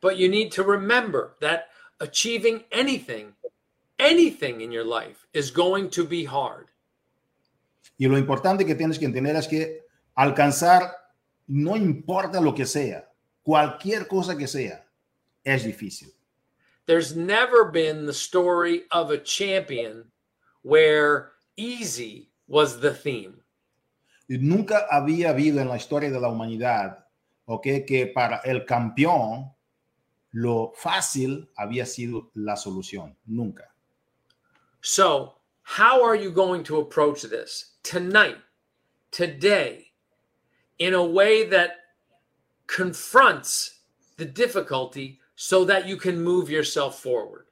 [0.00, 1.66] But you need to remember that
[2.00, 3.34] achieving anything,
[3.98, 6.68] anything in your life is going to be hard.
[7.98, 10.92] Y lo importante que tienes que entender es que alcanzar,
[11.48, 13.10] no importa lo que sea,
[13.42, 14.86] cualquier cosa que sea,
[15.42, 16.12] es difícil.
[16.88, 20.04] There's never been the story of a champion
[20.62, 23.34] where easy was the theme.
[24.30, 27.04] Nunca había habido en la historia de la humanidad,
[27.46, 29.50] okay, que para el campeón
[30.32, 33.14] lo fácil había sido la solución.
[33.26, 33.64] Nunca.
[34.80, 38.38] So, how are you going to approach this tonight,
[39.10, 39.92] today,
[40.78, 41.72] in a way that
[42.66, 43.80] confronts
[44.16, 47.46] the difficulty so that you can move yourself forward.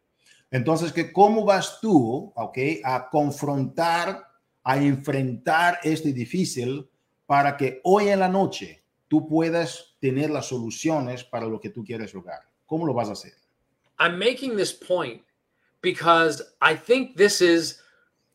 [0.50, 4.26] Entonces, que ¿cómo vas tú, okay, a confrontar,
[4.64, 6.88] a enfrentar este difícil
[7.26, 11.84] para que hoy en la noche tú puedas tener las soluciones para lo que tú
[11.84, 12.40] quieres lograr?
[12.66, 13.34] ¿Cómo lo vas a hacer?
[14.00, 15.22] I'm making this point
[15.80, 17.80] because I think this is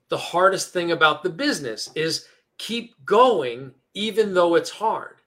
[0.08, 2.26] the hardest thing about the business is
[2.58, 5.21] keep going even though it's hard.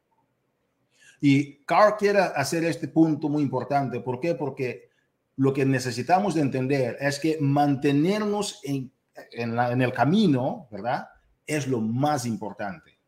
[1.27, 3.99] Y Carl quiere hacer este punto muy importante.
[4.01, 4.35] ¿Por qué?
[4.35, 4.91] Porque
[5.37, 8.93] lo que necesitamos de entender es que mantenernos en,
[9.33, 11.09] en, la, en el camino, ¿verdad?
[11.47, 12.99] Es lo más importante.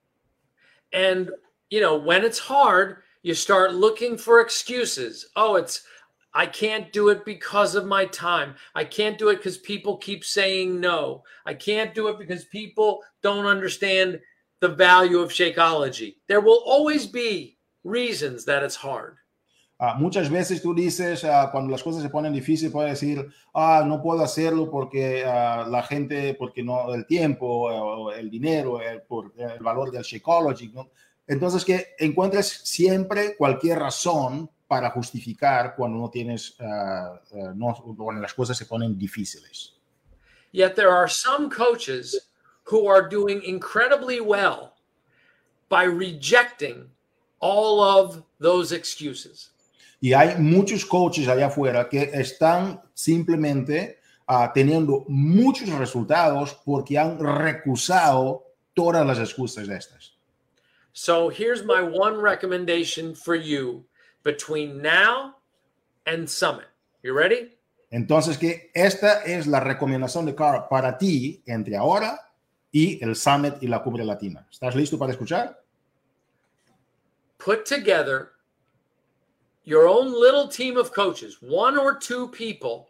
[0.95, 1.31] And,
[1.69, 5.27] you know, when it's hard, you start looking for excuses.
[5.37, 5.83] Oh, it's,
[6.33, 8.55] I can't do it because of my time.
[8.75, 11.23] I can't do it because people keep saying no.
[11.45, 14.21] I can't do it because people don't understand
[14.61, 16.15] the value of Shakeology.
[16.29, 17.56] There will always be
[17.87, 19.17] reasons that it's hard.
[19.79, 23.85] Uh, muchas veces tú dices, uh, cuando las cosas se ponen difíciles, puedes decir, ah,
[23.87, 29.63] no puedo hacerlo porque la gente, porque no, el tiempo, el dinero, el, por, el
[29.63, 30.05] valor del.
[30.73, 30.89] ¿no?
[31.27, 36.57] Entonces, que encuentres siempre cualquier razón para justificar cuando no tienes,
[37.55, 39.75] no, cuando las cosas se ponen difíciles.
[40.53, 42.31] Yet there are some coaches
[42.65, 44.73] who are doing incredibly well
[45.69, 46.89] by rejecting
[47.41, 49.53] all of those excuses.
[50.01, 57.19] Y hay muchos coaches allá afuera que están simplemente uh, teniendo muchos resultados porque han
[57.19, 60.13] recusado todas las excusas de estas.
[60.93, 63.85] So here's my one recommendation for you
[64.23, 65.37] between now
[66.07, 66.69] and Summit.
[67.03, 67.57] You ready?
[67.91, 72.21] Entonces que esta es la recomendación de Carl para ti entre ahora
[72.71, 74.47] y el Summit y la Cumbre Latina.
[74.51, 75.63] ¿Estás listo para escuchar?
[77.39, 78.33] Put together
[79.65, 82.89] your own little team of coaches, one or two people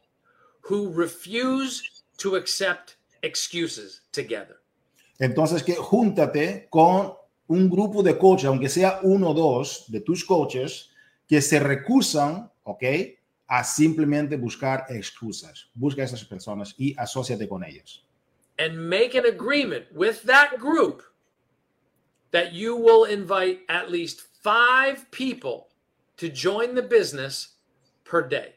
[0.60, 4.56] who refuse to accept excuses together.
[5.18, 7.14] Entonces, que júntate con
[7.48, 10.90] un grupo de coaches, aunque sea uno o dos de tus coaches,
[11.26, 12.82] que se recusan, ¿ok?
[13.48, 15.70] A simplemente buscar excusas.
[15.74, 18.02] Busca a esas personas y asóciate con ellas.
[18.58, 21.02] And make an agreement with that group
[22.32, 25.66] that you will invite at least five people
[26.16, 27.56] to join the business
[28.04, 28.54] per day.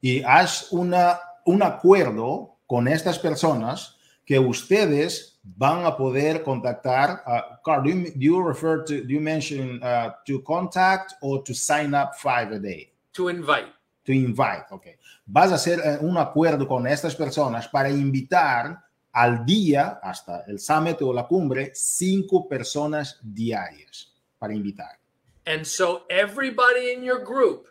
[0.00, 3.96] Y haz una, un acuerdo con estas personas
[4.26, 7.22] que ustedes van a poder contactar.
[7.26, 11.42] Uh, Carl, do you, do you refer to, do you mention uh, to contact or
[11.44, 12.92] to sign up five a day?
[13.12, 13.72] To invite.
[14.06, 14.96] To invite, okay.
[15.26, 20.58] Vas a hacer uh, un acuerdo con estas personas para invitar al día, hasta el
[20.58, 25.03] summit o la cumbre, cinco personas diarias para invitar.
[25.46, 27.68] And so everybody in your group,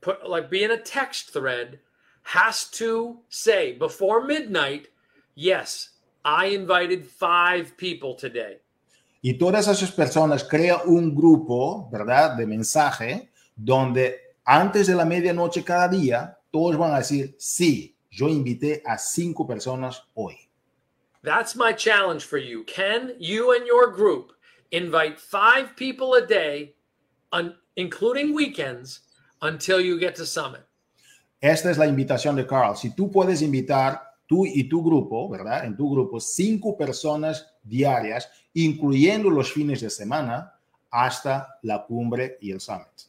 [0.00, 1.78] put like being a text thread,
[2.24, 4.88] has to say before midnight,
[5.34, 5.90] yes,
[6.24, 8.58] I invited five people today.
[9.22, 12.36] Y todas esas personas crean un grupo, ¿verdad?
[12.36, 18.28] De mensaje, donde antes de la medianoche cada día, todos van a decir, sí, yo
[18.28, 20.36] invité a cinco personas hoy.
[21.22, 22.64] That's my challenge for you.
[22.64, 24.34] Can you and your group
[24.70, 26.74] invite five people a day,
[27.32, 29.00] un, including weekends,
[29.42, 30.62] until you get to Summit.
[31.40, 32.76] Esta es la invitación de Carl.
[32.76, 35.64] Si tú puedes invitar tú y tu grupo, ¿verdad?
[35.64, 40.54] En tu grupo, cinco personas diarias, incluyendo los fines de semana,
[40.90, 43.08] hasta la cumbre y el summit.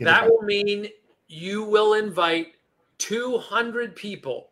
[0.00, 0.88] That will mean
[1.28, 2.56] you will invite
[2.98, 4.50] 200 people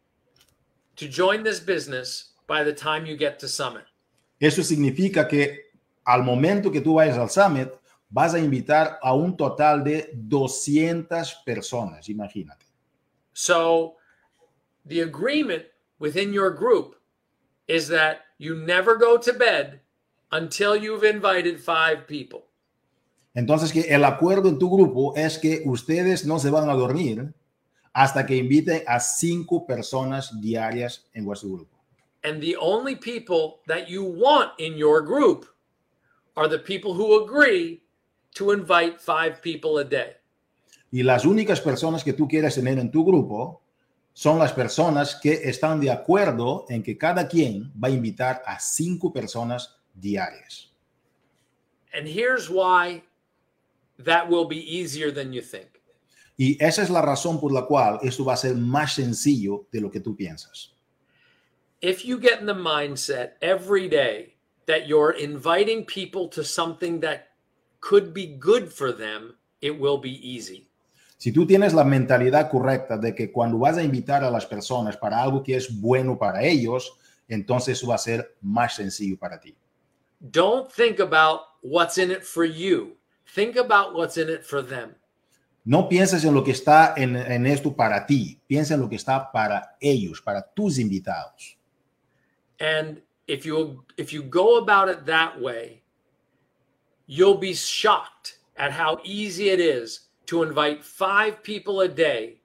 [0.97, 3.85] to join this business by the time you get to summit.
[4.39, 5.70] Eso significa que
[6.05, 7.69] al momento que tú vayas al summit,
[8.09, 12.67] vas a invitar a un total de 200 personas, imagínate.
[13.33, 13.97] So,
[14.87, 15.65] the agreement
[15.99, 16.97] within your group
[17.69, 19.81] is that you never go to bed
[20.33, 22.47] until you've invited five people.
[23.35, 27.33] Entonces, que el acuerdo en tu grupo es que ustedes no se van a dormir
[27.93, 31.77] hasta que inviten a cinco personas diarias en vuestro grupo.
[32.25, 35.47] And the only people that you want in your group
[36.37, 37.83] are the people who agree
[38.35, 40.17] to invite five people a day.
[40.93, 43.63] Y las únicas personas que tú quieres tener en tu grupo
[44.13, 48.59] son las personas que están de acuerdo en que cada quien va a invitar a
[48.59, 50.73] cinco personas diarias.
[51.95, 53.03] And here's why
[54.05, 55.81] that will be easier than you think.
[56.37, 59.81] Y esa es la razón por la cual esto va a ser más sencillo de
[59.81, 60.75] lo que tú piensas.
[61.83, 64.37] If you get in the mindset every day
[64.71, 67.31] that you're inviting people to something that
[67.81, 70.69] could be good for them, it will be easy.
[71.19, 74.97] Si tú tienes la mentalidad correcta de que cuando vas a invitar a las personas
[74.97, 76.97] para algo que es bueno para ellos,
[77.29, 79.55] entonces eso va a ser más sencillo para ti.
[80.21, 82.97] Don't think about what's in it for you.
[83.35, 84.95] Think about what's in it for them.
[85.65, 88.41] No pienses en lo que está en, en esto para ti.
[88.47, 91.59] Piensa en lo que está para ellos, para tus invitados.
[92.59, 95.83] And if you if you go about it that way,
[97.07, 102.41] you'll be shocked at how easy it is to invite five people a day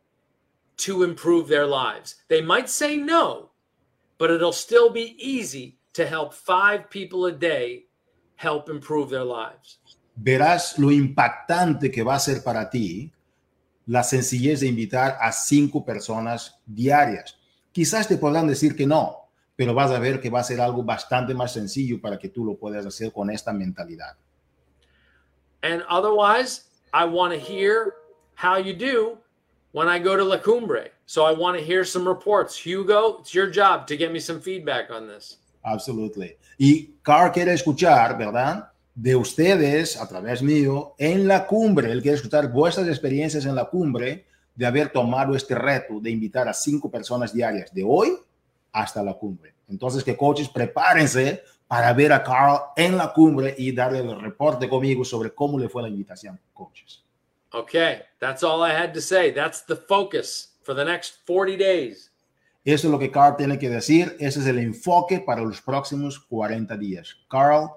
[0.78, 2.16] to improve their lives.
[2.28, 3.50] They might say no,
[4.18, 7.86] but it'll still be easy to help five people a day
[8.36, 9.80] help improve their lives.
[10.16, 13.12] Verás lo impactante que va a ser para ti
[13.88, 17.38] la sencillez de invitar a cinco personas diarias.
[17.72, 19.25] Quizás te podrán decir que no,
[19.56, 22.44] pero vas a ver que va a ser algo bastante más sencillo para que tú
[22.46, 24.16] lo puedas hacer con esta mentalidad.
[25.62, 27.94] And otherwise, I want to hear
[28.36, 29.18] how you do
[29.72, 30.92] when I go to La Cumbre.
[31.06, 32.56] So I want to hear some reports.
[32.58, 35.38] Hugo, it's your job to get me some feedback on this.
[35.64, 36.38] Absolutely.
[36.58, 38.72] Y Carl quiere escuchar, ¿verdad?
[38.94, 41.92] De ustedes, a través mío, en la cumbre.
[41.92, 44.26] Él quiere escuchar vuestras experiencias en la cumbre
[44.56, 48.18] de haber tomado este reto de invitar a cinco personas diarias de hoy
[48.76, 49.56] hasta la cumbre.
[49.70, 54.68] Entonces, que coaches, prepárense para ver a Carl en la cumbre y darle el reporte
[54.68, 57.02] conmigo sobre cómo le fue la invitación, coaches.
[57.54, 59.32] Okay, that's all I had to say.
[59.32, 62.12] That's the focus for the next 40 days.
[62.66, 64.18] Eso es lo que Carl tiene que decir.
[64.20, 67.16] Ese es el enfoque para los próximos 40 días.
[67.30, 67.70] Carl,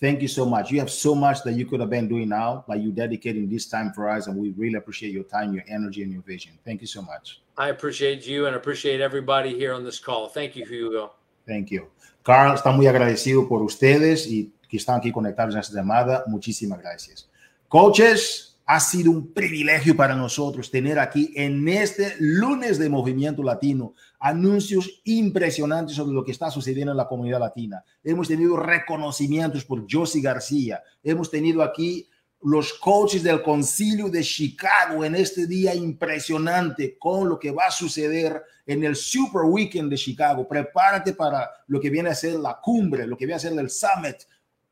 [0.00, 0.70] thank you so much.
[0.70, 3.66] You have so much that you could have been doing now, but you dedicating this
[3.66, 6.52] time for us, and we really appreciate your time, your energy, and your vision.
[6.64, 7.40] Thank you so much.
[7.56, 10.28] I appreciate you and appreciate everybody here on this call.
[10.28, 11.12] Thank you, Hugo.
[11.46, 11.88] Thank you.
[12.22, 16.24] Carl está muy agradecido por ustedes y que están aquí conectados en esta llamada.
[16.26, 17.28] Muchísimas gracias.
[17.68, 23.94] Coaches, ha sido un privilegio para nosotros tener aquí en este lunes de Movimiento Latino
[24.20, 27.82] anuncios impresionantes sobre lo que está sucediendo en la comunidad latina.
[28.04, 30.82] Hemos tenido reconocimientos por Josie García.
[31.02, 32.10] Hemos tenido aquí
[32.42, 37.70] los coaches del concilio de Chicago en este día impresionante con lo que va a
[37.70, 40.46] suceder en el Super Weekend de Chicago.
[40.46, 43.70] Prepárate para lo que viene a ser la cumbre, lo que viene a ser el
[43.70, 44.16] Summit.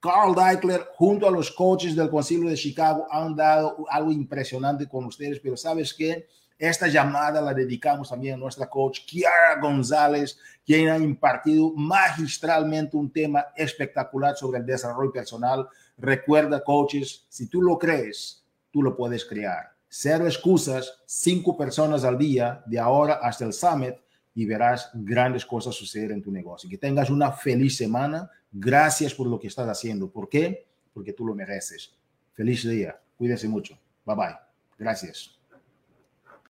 [0.07, 5.05] Carl Deichler junto a los coaches del concilio de Chicago han dado algo impresionante con
[5.05, 6.29] ustedes, pero sabes que
[6.59, 13.13] esta llamada la dedicamos también a nuestra coach Kiara González, quien ha impartido magistralmente un
[13.13, 19.25] tema espectacular sobre el desarrollo personal Recuerda, coaches, si tú lo crees, tú lo puedes
[19.25, 19.73] crear.
[19.89, 23.95] Cero excusas, cinco personas al día, de ahora hasta el summit,
[24.35, 26.69] y verás grandes cosas suceder en tu negocio.
[26.69, 28.31] Que tengas una feliz semana.
[28.59, 30.11] Gracias por lo que estás haciendo.
[30.11, 30.67] ¿Por qué?
[30.95, 31.95] Porque tú lo mereces.
[32.33, 32.99] Feliz día.
[33.19, 33.79] Cuídense mucho.
[34.07, 34.37] Bye bye.
[34.79, 35.36] Gracias.